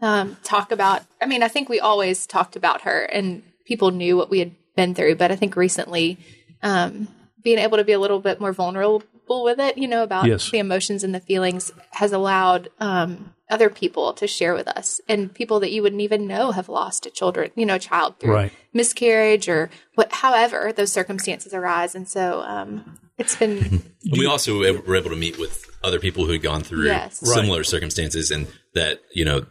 um, 0.00 0.36
talk 0.44 0.70
about, 0.72 1.02
I 1.20 1.26
mean, 1.26 1.42
I 1.42 1.48
think 1.48 1.68
we 1.68 1.80
always 1.80 2.26
talked 2.26 2.56
about 2.56 2.82
her 2.82 3.02
and 3.02 3.42
people 3.64 3.90
knew 3.90 4.16
what 4.16 4.30
we 4.30 4.38
had 4.40 4.52
been 4.76 4.94
through, 4.94 5.16
but 5.16 5.30
I 5.32 5.36
think 5.36 5.56
recently 5.56 6.18
um, 6.62 7.08
being 7.42 7.58
able 7.58 7.76
to 7.78 7.84
be 7.84 7.92
a 7.92 7.98
little 7.98 8.20
bit 8.20 8.40
more 8.40 8.52
vulnerable 8.52 9.02
with 9.28 9.58
it, 9.60 9.76
you 9.78 9.88
know, 9.88 10.02
about 10.02 10.26
Yes. 10.26 10.50
the 10.50 10.58
emotions 10.58 11.04
and 11.04 11.14
the 11.14 11.20
feelings 11.20 11.70
has 11.92 12.12
allowed 12.12 12.68
um, 12.80 13.34
other 13.50 13.70
people 13.70 14.12
to 14.14 14.26
share 14.26 14.54
with 14.54 14.68
us 14.68 15.00
and 15.08 15.32
people 15.32 15.60
that 15.60 15.72
you 15.72 15.82
wouldn't 15.82 16.02
even 16.02 16.26
know 16.26 16.50
have 16.50 16.68
lost 16.68 17.06
a 17.06 17.10
children, 17.10 17.50
you 17.56 17.64
know, 17.66 17.76
a 17.76 17.78
child 17.78 18.18
through 18.20 18.34
Right. 18.34 18.52
miscarriage 18.72 19.48
or 19.48 19.70
what, 19.94 20.12
however 20.12 20.72
those 20.74 20.92
circumstances 20.92 21.54
arise. 21.54 21.94
And 21.94 22.06
so 22.08 22.40
um, 22.42 22.98
it's 23.16 23.36
been, 23.36 23.82
we 24.12 24.26
also 24.26 24.58
were 24.58 24.96
able 24.96 25.10
to 25.10 25.16
meet 25.16 25.38
with 25.38 25.64
other 25.82 25.98
people 25.98 26.26
who 26.26 26.32
had 26.32 26.42
gone 26.42 26.62
through 26.62 26.86
Yes. 26.86 27.22
Right. 27.22 27.34
similar 27.34 27.64
circumstances 27.64 28.30
and 28.30 28.46
that 28.74 29.00
you 29.14 29.24
know 29.24 29.46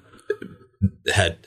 had 1.14 1.38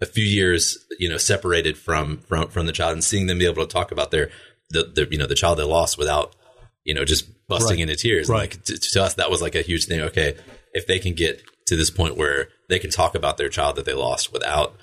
a 0.00 0.06
few 0.06 0.24
years 0.24 0.78
you 0.98 1.08
know 1.08 1.16
separated 1.16 1.76
from 1.76 2.18
from 2.18 2.48
from 2.48 2.66
the 2.66 2.72
child 2.72 2.92
and 2.92 3.02
seeing 3.02 3.26
them 3.26 3.38
be 3.38 3.46
able 3.46 3.66
to 3.66 3.72
talk 3.72 3.90
about 3.90 4.10
their 4.10 4.30
the, 4.70 4.84
the 4.84 5.08
you 5.10 5.18
know 5.18 5.26
the 5.26 5.34
child 5.34 5.58
they 5.58 5.64
lost 5.64 5.98
without 5.98 6.36
you 6.84 6.94
know 6.94 7.04
just 7.04 7.26
busting 7.48 7.78
Right. 7.78 7.80
into 7.80 7.96
tears 7.96 8.28
Right. 8.28 8.40
like 8.54 8.62
to, 8.64 8.78
to 8.78 9.02
us 9.02 9.14
that 9.14 9.30
was 9.30 9.42
like 9.42 9.54
a 9.54 9.62
huge 9.62 9.86
thing 9.86 10.00
okay 10.02 10.36
if 10.74 10.86
they 10.86 10.98
can 10.98 11.14
get 11.14 11.42
to 11.66 11.76
this 11.76 11.90
point 11.90 12.16
where 12.16 12.48
they 12.68 12.78
can 12.78 12.90
talk 12.90 13.14
about 13.14 13.36
their 13.36 13.48
child 13.48 13.76
that 13.76 13.84
they 13.84 13.94
lost 13.94 14.32
without 14.32 14.74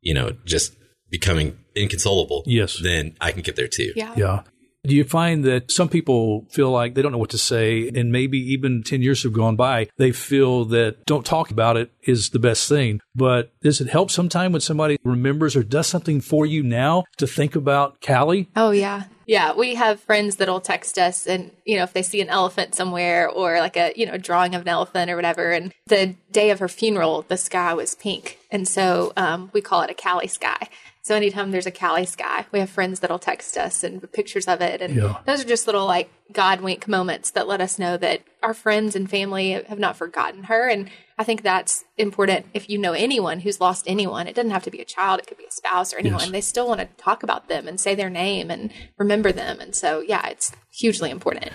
you 0.00 0.14
know 0.14 0.32
just 0.44 0.74
becoming 1.10 1.58
inconsolable 1.74 2.42
Yes. 2.46 2.78
then 2.82 3.16
i 3.20 3.32
can 3.32 3.42
get 3.42 3.56
there 3.56 3.68
too 3.68 3.92
yeah. 3.96 4.14
Yeah. 4.16 4.42
Do 4.84 4.94
you 4.94 5.04
find 5.04 5.44
that 5.44 5.70
some 5.70 5.88
people 5.88 6.46
feel 6.50 6.70
like 6.70 6.94
they 6.94 7.02
don't 7.02 7.12
know 7.12 7.18
what 7.18 7.30
to 7.30 7.38
say, 7.38 7.88
and 7.88 8.12
maybe 8.12 8.38
even 8.38 8.82
10 8.82 9.02
years 9.02 9.22
have 9.22 9.32
gone 9.32 9.56
by, 9.56 9.88
they 9.96 10.12
feel 10.12 10.64
that 10.66 11.04
don't 11.06 11.24
talk 11.24 11.50
about 11.50 11.76
it 11.76 11.90
is 12.02 12.30
the 12.30 12.38
best 12.38 12.68
thing. 12.68 13.00
But 13.14 13.52
does 13.60 13.80
it 13.80 13.88
help 13.88 14.10
sometime 14.10 14.52
when 14.52 14.60
somebody 14.60 14.98
remembers 15.04 15.56
or 15.56 15.62
does 15.62 15.86
something 15.86 16.20
for 16.20 16.44
you 16.46 16.62
now 16.62 17.04
to 17.16 17.26
think 17.26 17.56
about 17.56 18.00
Callie? 18.00 18.48
Oh 18.56 18.70
yeah. 18.70 19.04
Yeah, 19.26 19.54
we 19.54 19.74
have 19.76 20.00
friends 20.00 20.36
that'll 20.36 20.60
text 20.60 20.98
us 20.98 21.26
and 21.26 21.50
you 21.64 21.76
know 21.76 21.84
if 21.84 21.92
they 21.92 22.02
see 22.02 22.20
an 22.20 22.28
elephant 22.28 22.74
somewhere 22.74 23.28
or 23.28 23.58
like 23.58 23.76
a 23.76 23.92
you 23.96 24.04
know 24.06 24.18
drawing 24.18 24.54
of 24.54 24.62
an 24.62 24.68
elephant 24.68 25.10
or 25.10 25.16
whatever 25.16 25.50
and 25.50 25.72
the 25.86 26.14
day 26.30 26.50
of 26.50 26.58
her 26.58 26.68
funeral 26.68 27.24
the 27.28 27.38
sky 27.38 27.72
was 27.72 27.94
pink 27.94 28.38
and 28.50 28.68
so 28.68 29.12
um, 29.16 29.50
we 29.52 29.60
call 29.60 29.82
it 29.82 29.90
a 29.90 29.94
Callie 29.94 30.26
sky. 30.28 30.68
So 31.04 31.14
anytime 31.14 31.50
there's 31.50 31.66
a 31.66 31.70
Callie 31.70 32.06
sky, 32.06 32.46
we 32.50 32.60
have 32.60 32.70
friends 32.70 33.00
that'll 33.00 33.18
text 33.18 33.58
us 33.58 33.84
and 33.84 34.10
pictures 34.10 34.48
of 34.48 34.62
it 34.62 34.80
and 34.80 34.96
Yeah. 34.96 35.18
those 35.26 35.42
are 35.42 35.46
just 35.46 35.66
little 35.66 35.84
like 35.84 36.10
God 36.32 36.62
wink 36.62 36.88
moments 36.88 37.30
that 37.32 37.46
let 37.46 37.60
us 37.60 37.78
know 37.78 37.98
that 37.98 38.22
our 38.42 38.54
friends 38.54 38.96
and 38.96 39.08
family 39.10 39.50
have 39.50 39.78
not 39.78 39.98
forgotten 39.98 40.44
her 40.44 40.66
and 40.66 40.88
I 41.18 41.24
think 41.24 41.42
that's 41.42 41.84
important 41.98 42.46
if 42.54 42.70
you 42.70 42.78
know 42.78 42.94
anyone 42.94 43.40
who's 43.40 43.60
lost 43.60 43.84
anyone. 43.86 44.26
It 44.26 44.34
doesn't 44.34 44.50
have 44.50 44.64
to 44.64 44.70
be 44.70 44.80
a 44.80 44.84
child, 44.86 45.20
it 45.20 45.26
could 45.26 45.36
be 45.36 45.44
a 45.44 45.50
spouse 45.50 45.92
or 45.92 45.98
anyone. 45.98 46.20
Yes. 46.20 46.30
They 46.30 46.40
still 46.40 46.66
want 46.66 46.80
to 46.80 46.88
talk 46.96 47.22
about 47.22 47.48
them 47.48 47.68
and 47.68 47.78
say 47.78 47.94
their 47.94 48.10
name 48.10 48.50
and 48.50 48.72
remember 48.96 49.30
them. 49.30 49.60
And 49.60 49.76
so, 49.76 50.00
yeah, 50.00 50.26
it's 50.28 50.52
hugely 50.72 51.10
important. 51.10 51.50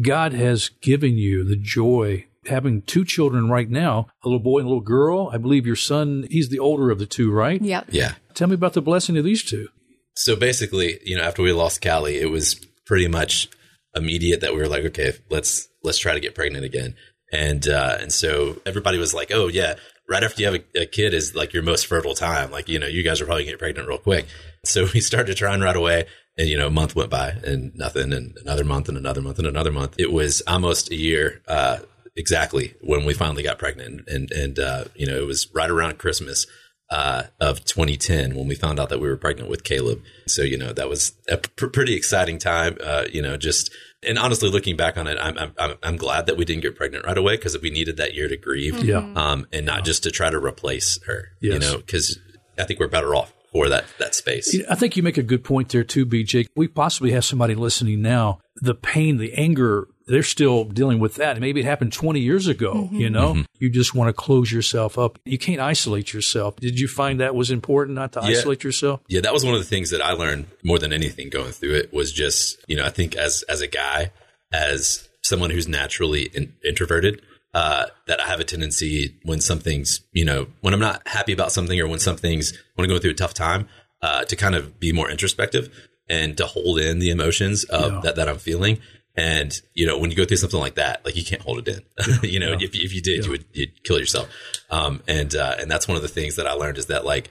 God 0.00 0.32
has 0.32 0.68
given 0.80 1.18
you 1.18 1.42
the 1.44 1.56
joy 1.56 2.26
having 2.46 2.82
two 2.82 3.04
children 3.04 3.48
right 3.48 3.68
now, 3.70 4.06
a 4.24 4.28
little 4.28 4.40
boy 4.42 4.58
and 4.58 4.66
a 4.66 4.68
little 4.70 4.80
girl. 4.80 5.30
I 5.32 5.38
believe 5.38 5.66
your 5.66 5.76
son, 5.76 6.26
he's 6.30 6.48
the 6.48 6.58
older 6.58 6.90
of 6.90 6.98
the 6.98 7.06
two, 7.06 7.30
right? 7.30 7.60
Yep. 7.60 7.86
yeah 7.90 8.14
Tell 8.34 8.48
me 8.48 8.54
about 8.54 8.74
the 8.74 8.82
blessing 8.82 9.16
of 9.16 9.24
these 9.24 9.42
two. 9.42 9.68
So 10.14 10.36
basically, 10.36 10.98
you 11.04 11.16
know, 11.16 11.22
after 11.22 11.42
we 11.42 11.52
lost 11.52 11.82
Callie, 11.82 12.18
it 12.18 12.30
was 12.30 12.54
pretty 12.84 13.08
much 13.08 13.48
immediate 13.94 14.40
that 14.40 14.52
we 14.52 14.58
were 14.58 14.68
like, 14.68 14.84
okay, 14.86 15.12
let's 15.30 15.68
let's 15.82 15.98
try 15.98 16.14
to 16.14 16.20
get 16.20 16.34
pregnant 16.34 16.64
again. 16.64 16.94
And 17.32 17.66
uh, 17.66 17.98
and 18.00 18.12
so 18.12 18.60
everybody 18.66 18.98
was 18.98 19.14
like, 19.14 19.30
oh 19.32 19.48
yeah, 19.48 19.74
right 20.08 20.22
after 20.22 20.42
you 20.42 20.46
have 20.52 20.60
a, 20.74 20.82
a 20.82 20.86
kid 20.86 21.14
is 21.14 21.34
like 21.34 21.52
your 21.52 21.62
most 21.62 21.86
fertile 21.86 22.14
time. 22.14 22.50
Like 22.50 22.68
you 22.68 22.78
know, 22.78 22.86
you 22.86 23.02
guys 23.02 23.20
are 23.20 23.26
probably 23.26 23.44
gonna 23.44 23.52
get 23.52 23.58
pregnant 23.58 23.88
real 23.88 23.98
quick. 23.98 24.26
So 24.64 24.86
we 24.92 25.00
started 25.00 25.36
trying 25.36 25.60
right 25.60 25.76
away. 25.76 26.06
And 26.38 26.48
you 26.48 26.56
know, 26.56 26.68
a 26.68 26.70
month 26.70 26.96
went 26.96 27.10
by 27.10 27.30
and 27.44 27.74
nothing, 27.74 28.12
and 28.12 28.34
another 28.40 28.64
month, 28.64 28.88
and 28.88 28.96
another 28.96 29.20
month, 29.20 29.38
and 29.38 29.46
another 29.46 29.72
month. 29.72 29.96
It 29.98 30.10
was 30.10 30.42
almost 30.46 30.90
a 30.90 30.94
year 30.94 31.42
uh, 31.46 31.80
exactly 32.16 32.74
when 32.80 33.04
we 33.04 33.12
finally 33.12 33.42
got 33.42 33.58
pregnant, 33.58 34.08
and 34.08 34.30
and 34.30 34.58
uh, 34.58 34.84
you 34.94 35.06
know, 35.06 35.16
it 35.16 35.26
was 35.26 35.48
right 35.54 35.68
around 35.68 35.98
Christmas 35.98 36.46
uh, 36.92 37.22
of 37.40 37.64
2010 37.64 38.34
when 38.34 38.46
we 38.46 38.54
found 38.54 38.78
out 38.78 38.90
that 38.90 39.00
we 39.00 39.08
were 39.08 39.16
pregnant 39.16 39.48
with 39.48 39.64
Caleb. 39.64 40.02
So, 40.26 40.42
you 40.42 40.58
know, 40.58 40.74
that 40.74 40.90
was 40.90 41.14
a 41.26 41.38
pr- 41.38 41.68
pretty 41.68 41.94
exciting 41.94 42.36
time. 42.38 42.76
Uh, 42.84 43.06
you 43.10 43.22
know, 43.22 43.38
just, 43.38 43.72
and 44.06 44.18
honestly, 44.18 44.50
looking 44.50 44.76
back 44.76 44.98
on 44.98 45.06
it, 45.06 45.16
I'm, 45.18 45.38
I'm, 45.58 45.78
I'm- 45.82 45.96
glad 45.96 46.26
that 46.26 46.36
we 46.36 46.44
didn't 46.44 46.62
get 46.62 46.76
pregnant 46.76 47.06
right 47.06 47.16
away 47.16 47.36
because 47.36 47.58
we 47.60 47.70
needed 47.70 47.96
that 47.96 48.12
year 48.12 48.28
to 48.28 48.36
grieve. 48.36 48.84
Yeah. 48.84 48.98
Um, 49.16 49.46
and 49.52 49.64
not 49.64 49.84
just 49.84 50.02
to 50.02 50.10
try 50.10 50.28
to 50.28 50.38
replace 50.38 51.02
her, 51.06 51.28
you 51.40 51.58
know, 51.58 51.78
because 51.78 52.18
I 52.58 52.64
think 52.64 52.78
we're 52.78 52.88
better 52.88 53.14
off 53.14 53.32
for 53.52 53.70
that, 53.70 53.84
that 53.98 54.14
space. 54.14 54.54
I 54.68 54.74
think 54.74 54.96
you 54.96 55.02
make 55.02 55.16
a 55.16 55.22
good 55.22 55.44
point 55.44 55.70
there 55.70 55.84
too, 55.84 56.04
BJ. 56.04 56.46
We 56.54 56.68
possibly 56.68 57.12
have 57.12 57.24
somebody 57.24 57.54
listening 57.54 58.02
now. 58.02 58.40
The 58.56 58.74
pain, 58.74 59.16
the 59.16 59.32
anger, 59.34 59.88
they're 60.06 60.22
still 60.22 60.64
dealing 60.64 60.98
with 60.98 61.14
that. 61.16 61.38
Maybe 61.40 61.60
it 61.60 61.64
happened 61.66 61.92
20 61.92 62.20
years 62.20 62.46
ago, 62.48 62.88
you 62.92 63.08
know? 63.10 63.44
You 63.58 63.70
just 63.70 63.94
want 63.94 64.08
to 64.08 64.12
close 64.12 64.50
yourself 64.50 64.98
up. 64.98 65.18
You 65.24 65.38
can't 65.38 65.60
isolate 65.60 66.12
yourself. 66.12 66.56
Did 66.56 66.78
you 66.80 66.88
find 66.88 67.20
that 67.20 67.34
was 67.34 67.50
important 67.50 67.94
not 67.94 68.12
to 68.12 68.20
Yeah. 68.20 68.38
isolate 68.38 68.64
yourself? 68.64 69.00
Yeah, 69.08 69.20
that 69.20 69.32
was 69.32 69.44
one 69.44 69.54
of 69.54 69.60
the 69.60 69.66
things 69.66 69.90
that 69.90 70.00
I 70.02 70.12
learned 70.12 70.46
more 70.64 70.78
than 70.78 70.92
anything 70.92 71.28
going 71.30 71.52
through 71.52 71.74
it 71.74 71.92
was 71.92 72.12
just, 72.12 72.56
you 72.66 72.76
know, 72.76 72.84
I 72.84 72.90
think 72.90 73.14
as 73.16 73.42
as 73.48 73.60
a 73.60 73.66
guy, 73.68 74.10
as 74.52 75.08
someone 75.22 75.50
who's 75.50 75.68
naturally 75.68 76.30
in, 76.34 76.52
introverted, 76.64 77.22
uh, 77.54 77.86
that 78.06 78.20
I 78.20 78.26
have 78.26 78.40
a 78.40 78.44
tendency 78.44 79.14
when 79.24 79.40
something's, 79.40 80.00
you 80.12 80.24
know, 80.24 80.48
when 80.62 80.74
I'm 80.74 80.80
not 80.80 81.06
happy 81.06 81.32
about 81.32 81.52
something 81.52 81.78
or 81.80 81.86
when 81.86 81.98
something's, 81.98 82.52
when 82.74 82.84
I'm 82.84 82.88
going 82.88 83.00
through 83.00 83.10
a 83.12 83.14
tough 83.14 83.34
time, 83.34 83.68
uh, 84.00 84.24
to 84.24 84.34
kind 84.36 84.54
of 84.54 84.80
be 84.80 84.90
more 84.92 85.10
introspective 85.10 85.68
and 86.08 86.36
to 86.38 86.46
hold 86.46 86.80
in 86.80 86.98
the 86.98 87.10
emotions 87.10 87.64
of 87.64 87.92
Yeah. 87.92 88.00
that, 88.04 88.16
that 88.16 88.28
I'm 88.28 88.38
feeling. 88.38 88.78
And, 89.14 89.52
you 89.74 89.86
know, 89.86 89.98
when 89.98 90.10
you 90.10 90.16
go 90.16 90.24
through 90.24 90.38
something 90.38 90.58
like 90.58 90.76
that, 90.76 91.04
like 91.04 91.16
you 91.16 91.24
can't 91.24 91.42
hold 91.42 91.66
it 91.66 91.68
in, 91.68 91.82
you 92.30 92.40
know, 92.40 92.52
if, 92.52 92.74
if 92.74 92.94
you 92.94 93.02
did, 93.02 93.24
you 93.26 93.32
would, 93.32 93.44
you'd 93.52 93.84
kill 93.84 93.98
yourself. 93.98 94.28
Um, 94.70 95.02
and, 95.06 95.34
uh, 95.34 95.56
and 95.58 95.70
that's 95.70 95.86
one 95.86 95.96
of 95.96 96.02
the 96.02 96.08
things 96.08 96.36
that 96.36 96.46
I 96.46 96.52
learned 96.52 96.78
is 96.78 96.86
that 96.86 97.04
like, 97.04 97.28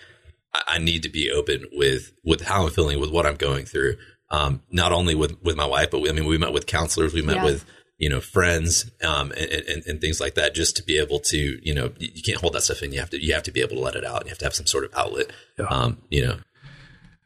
I, 0.54 0.76
I 0.76 0.78
need 0.78 1.04
to 1.04 1.10
be 1.10 1.32
open 1.32 1.66
with, 1.72 2.12
with 2.24 2.42
how 2.42 2.66
I'm 2.66 2.72
feeling, 2.72 3.00
with 3.00 3.10
what 3.12 3.26
I'm 3.26 3.36
going 3.36 3.66
through. 3.66 3.96
Um, 4.30 4.62
not 4.72 4.92
only 4.92 5.16
with, 5.16 5.42
with 5.44 5.56
my 5.58 5.66
wife, 5.66 5.90
but 5.92 6.00
we, 6.02 6.10
I 6.10 6.14
mean, 6.14 6.26
we 6.26 6.38
met 6.38 6.54
with 6.54 6.68
counselors, 6.68 7.14
we 7.14 7.22
met 7.24 7.38
Yeah. 7.38 7.46
with, 7.46 7.66
you 7.98 8.10
know, 8.10 8.22
friends, 8.22 8.90
um, 9.04 9.32
and, 9.32 9.52
and, 9.52 9.86
and 9.86 10.02
things 10.02 10.20
like 10.22 10.36
that, 10.36 10.56
just 10.56 10.76
to 10.78 10.84
be 10.84 10.98
able 10.98 11.20
to, 11.20 11.60
you 11.68 11.74
know, 11.74 11.92
you 12.00 12.10
you 12.16 12.24
can't 12.24 12.40
hold 12.40 12.54
that 12.54 12.62
stuff 12.64 12.82
in. 12.82 12.92
You 12.94 13.00
have 13.00 13.10
to, 13.12 13.24
you 13.24 13.34
have 13.34 13.44
to 13.44 13.52
be 13.52 13.62
able 13.62 13.76
to 13.76 13.80
let 13.82 13.96
it 13.96 14.04
out. 14.06 14.24
You 14.26 14.30
have 14.30 14.38
to 14.40 14.46
have 14.46 14.56
some 14.56 14.66
sort 14.66 14.86
of 14.86 14.92
outlet. 14.96 15.28
Yeah. 15.60 15.66
Um, 15.66 15.98
you 16.10 16.26
know, 16.26 16.38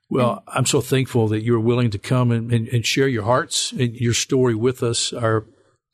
Well, 0.09 0.43
I'm 0.47 0.65
so 0.65 0.81
thankful 0.81 1.27
that 1.29 1.43
you're 1.43 1.59
willing 1.59 1.89
to 1.91 1.97
come 1.97 2.31
and, 2.31 2.51
and, 2.51 2.67
and 2.67 2.85
share 2.85 3.07
your 3.07 3.23
hearts 3.23 3.71
and 3.71 3.95
your 3.95 4.13
story 4.13 4.53
with 4.53 4.83
us. 4.83 5.11
Our 5.11 5.45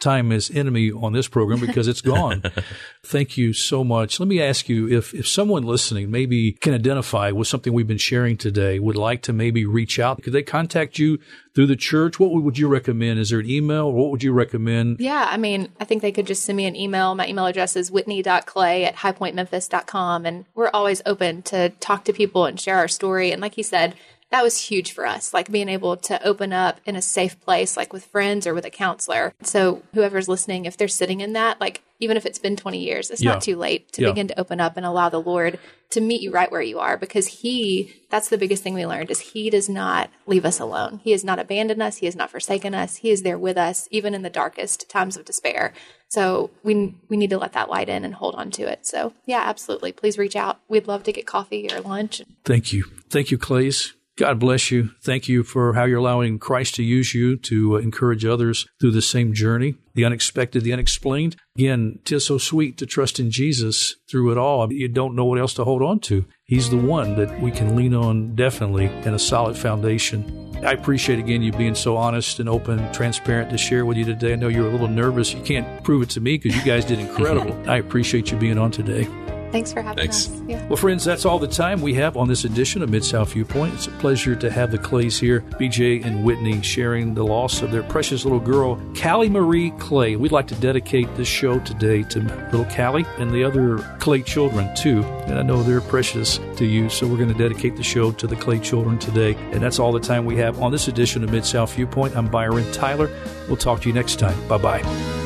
time 0.01 0.31
is 0.31 0.51
enemy 0.51 0.91
on 0.91 1.13
this 1.13 1.27
program 1.27 1.59
because 1.59 1.87
it's 1.87 2.01
gone. 2.01 2.43
Thank 3.03 3.37
you 3.37 3.53
so 3.53 3.83
much. 3.83 4.19
Let 4.19 4.27
me 4.27 4.41
ask 4.41 4.67
you 4.67 4.89
if, 4.89 5.13
if 5.13 5.27
someone 5.27 5.63
listening 5.63 6.11
maybe 6.11 6.53
can 6.53 6.73
identify 6.73 7.31
with 7.31 7.47
something 7.47 7.71
we've 7.71 7.87
been 7.87 7.97
sharing 7.97 8.37
today, 8.37 8.79
would 8.79 8.95
like 8.97 9.21
to 9.23 9.33
maybe 9.33 9.65
reach 9.65 9.99
out, 9.99 10.21
could 10.21 10.33
they 10.33 10.43
contact 10.43 10.99
you 10.99 11.19
through 11.53 11.67
the 11.67 11.75
church? 11.75 12.19
What 12.19 12.31
would 12.31 12.57
you 12.57 12.67
recommend? 12.67 13.19
Is 13.19 13.29
there 13.29 13.39
an 13.39 13.49
email 13.49 13.87
or 13.87 13.93
what 13.93 14.11
would 14.11 14.23
you 14.23 14.33
recommend? 14.33 14.99
Yeah, 14.99 15.27
I 15.29 15.37
mean, 15.37 15.69
I 15.79 15.85
think 15.85 16.01
they 16.01 16.11
could 16.11 16.27
just 16.27 16.43
send 16.43 16.57
me 16.57 16.65
an 16.65 16.75
email. 16.75 17.15
My 17.15 17.27
email 17.27 17.45
address 17.45 17.75
is 17.75 17.91
whitney.clay 17.91 18.85
at 18.85 18.95
highpointmemphis.com. 18.97 20.25
And 20.25 20.45
we're 20.55 20.69
always 20.69 21.01
open 21.05 21.41
to 21.43 21.69
talk 21.79 22.05
to 22.05 22.13
people 22.13 22.45
and 22.45 22.59
share 22.59 22.77
our 22.77 22.87
story. 22.87 23.31
And 23.31 23.41
like 23.41 23.57
you 23.57 23.63
said, 23.63 23.95
that 24.31 24.43
was 24.43 24.57
huge 24.57 24.93
for 24.93 25.05
us, 25.05 25.33
like 25.33 25.51
being 25.51 25.69
able 25.69 25.97
to 25.97 26.25
open 26.25 26.53
up 26.53 26.79
in 26.85 26.95
a 26.95 27.01
safe 27.01 27.39
place, 27.41 27.75
like 27.77 27.91
with 27.93 28.05
friends 28.05 28.47
or 28.47 28.53
with 28.53 28.65
a 28.65 28.69
counselor. 28.69 29.33
So 29.43 29.83
whoever's 29.93 30.27
listening, 30.29 30.65
if 30.65 30.77
they're 30.77 30.87
sitting 30.87 31.19
in 31.21 31.33
that, 31.33 31.59
like 31.61 31.81
even 31.99 32.17
if 32.17 32.25
it's 32.25 32.39
been 32.39 32.55
20 32.55 32.79
years, 32.79 33.11
it's 33.11 33.21
Yeah. 33.21 33.33
not 33.33 33.41
too 33.43 33.55
late 33.57 33.91
to 33.93 34.01
Yeah. 34.01 34.09
begin 34.09 34.27
to 34.29 34.39
open 34.39 34.59
up 34.59 34.77
and 34.77 34.85
allow 34.85 35.09
the 35.09 35.21
Lord 35.21 35.59
to 35.91 36.01
meet 36.01 36.21
you 36.21 36.31
right 36.31 36.49
where 36.49 36.61
you 36.61 36.79
are 36.79 36.97
because 36.97 37.27
he, 37.27 37.93
that's 38.09 38.29
the 38.29 38.37
biggest 38.37 38.63
thing 38.63 38.73
we 38.73 38.85
learned 38.85 39.11
is 39.11 39.19
he 39.19 39.49
does 39.49 39.67
not 39.67 40.09
leave 40.25 40.45
us 40.45 40.59
alone. 40.61 41.01
He 41.03 41.11
has 41.11 41.23
not 41.25 41.37
abandoned 41.37 41.81
us. 41.83 41.97
He 41.97 42.05
has 42.05 42.15
not 42.15 42.31
forsaken 42.31 42.73
us. 42.73 42.95
He 42.95 43.11
is 43.11 43.23
there 43.23 43.37
with 43.37 43.57
us, 43.57 43.87
even 43.91 44.13
in 44.15 44.21
the 44.21 44.29
darkest 44.29 44.89
times 44.89 45.17
of 45.17 45.25
despair. 45.25 45.73
So 46.07 46.49
we, 46.63 46.95
we 47.09 47.17
need 47.17 47.29
to 47.31 47.37
let 47.37 47.51
that 47.53 47.69
light 47.69 47.89
in 47.89 48.05
and 48.05 48.15
hold 48.15 48.35
on 48.35 48.49
to 48.51 48.63
it. 48.63 48.87
So 48.87 49.13
yeah, 49.25 49.41
absolutely. 49.45 49.91
Please 49.91 50.17
reach 50.17 50.37
out. 50.37 50.59
We'd 50.69 50.87
love 50.87 51.03
to 51.03 51.11
get 51.11 51.27
coffee 51.27 51.67
or 51.71 51.81
lunch. 51.81 52.21
Thank 52.45 52.71
you. 52.71 52.85
Thank 53.09 53.29
you, 53.29 53.37
Clays. 53.37 53.93
God 54.21 54.37
bless 54.37 54.69
you. 54.69 54.91
Thank 55.01 55.27
you 55.27 55.41
for 55.41 55.73
how 55.73 55.85
you're 55.85 55.97
allowing 55.97 56.37
Christ 56.37 56.75
to 56.75 56.83
use 56.83 57.15
you 57.15 57.37
to 57.37 57.77
uh, 57.77 57.79
encourage 57.79 58.23
others 58.23 58.67
through 58.79 58.91
the 58.91 59.01
same 59.01 59.33
journey, 59.33 59.73
the 59.95 60.05
unexpected, 60.05 60.63
the 60.63 60.73
unexplained. 60.73 61.37
Again, 61.57 61.97
tis 62.05 62.27
so 62.27 62.37
sweet 62.37 62.77
to 62.77 62.85
trust 62.85 63.19
in 63.19 63.31
Jesus 63.31 63.95
through 64.07 64.31
it 64.31 64.37
all. 64.37 64.71
You 64.71 64.87
don't 64.89 65.15
know 65.15 65.25
what 65.25 65.39
else 65.39 65.55
to 65.55 65.63
hold 65.63 65.81
on 65.81 66.01
to. 66.01 66.25
He's 66.43 66.69
the 66.69 66.77
one 66.77 67.15
that 67.15 67.41
we 67.41 67.49
can 67.49 67.75
lean 67.75 67.95
on 67.95 68.35
definitely 68.35 68.85
in 68.85 69.15
a 69.15 69.19
solid 69.19 69.57
foundation. 69.57 70.55
I 70.63 70.73
appreciate 70.73 71.17
again 71.17 71.41
you 71.41 71.51
being 71.51 71.73
so 71.73 71.97
honest 71.97 72.39
and 72.39 72.47
open, 72.47 72.93
transparent 72.93 73.49
to 73.49 73.57
share 73.57 73.87
with 73.87 73.97
you 73.97 74.05
today. 74.05 74.33
I 74.33 74.35
know 74.35 74.49
you're 74.49 74.67
a 74.67 74.71
little 74.71 74.87
nervous. 74.87 75.33
You 75.33 75.41
can't 75.41 75.83
prove 75.83 76.03
it 76.03 76.11
to 76.11 76.21
me 76.21 76.37
because 76.37 76.55
you 76.55 76.63
guys 76.63 76.85
did 76.85 76.99
incredible. 76.99 77.59
I 77.67 77.77
appreciate 77.77 78.29
you 78.29 78.37
being 78.37 78.59
on 78.59 78.69
today. 78.69 79.07
Thanks 79.51 79.73
for 79.73 79.81
having 79.81 79.97
Thanks. 79.97 80.29
us. 80.29 80.41
Yeah. 80.47 80.65
Well, 80.67 80.77
friends, 80.77 81.03
that's 81.03 81.25
all 81.25 81.39
the 81.39 81.47
time 81.47 81.81
we 81.81 81.93
have 81.95 82.15
on 82.15 82.27
this 82.27 82.45
edition 82.45 82.81
of 82.81 82.89
Mid 82.89 83.03
South 83.03 83.33
Viewpoint. 83.33 83.73
It's 83.73 83.87
a 83.87 83.91
pleasure 83.91 84.35
to 84.35 84.49
have 84.49 84.71
the 84.71 84.77
Clays 84.77 85.19
here, 85.19 85.41
BJ 85.59 86.05
and 86.05 86.23
Whitney, 86.23 86.61
sharing 86.61 87.13
the 87.13 87.23
loss 87.23 87.61
of 87.61 87.71
their 87.71 87.83
precious 87.83 88.23
little 88.23 88.39
girl, 88.39 88.81
Callie 88.99 89.29
Marie 89.29 89.71
Clay. 89.71 90.15
We'd 90.15 90.31
like 90.31 90.47
to 90.47 90.55
dedicate 90.55 91.13
this 91.15 91.27
show 91.27 91.59
today 91.59 92.03
to 92.03 92.19
little 92.51 92.65
Callie 92.65 93.05
and 93.17 93.31
the 93.31 93.43
other 93.43 93.79
Clay 93.99 94.21
children, 94.21 94.73
too. 94.75 95.03
And 95.25 95.37
I 95.37 95.41
know 95.43 95.61
they're 95.63 95.81
precious 95.81 96.39
to 96.57 96.65
you, 96.65 96.89
so 96.89 97.07
we're 97.07 97.17
going 97.17 97.33
to 97.33 97.37
dedicate 97.37 97.75
the 97.75 97.83
show 97.83 98.11
to 98.11 98.27
the 98.27 98.35
Clay 98.35 98.59
children 98.59 98.97
today. 98.99 99.35
And 99.51 99.61
that's 99.61 99.79
all 99.79 99.91
the 99.91 99.99
time 99.99 100.25
we 100.25 100.37
have 100.37 100.61
on 100.61 100.71
this 100.71 100.87
edition 100.87 101.23
of 101.23 101.31
Mid 101.31 101.45
South 101.45 101.73
Viewpoint. 101.73 102.15
I'm 102.15 102.27
Byron 102.27 102.71
Tyler. 102.71 103.09
We'll 103.47 103.57
talk 103.57 103.81
to 103.81 103.89
you 103.89 103.93
next 103.93 104.17
time. 104.17 104.47
Bye 104.47 104.57
bye. 104.57 105.20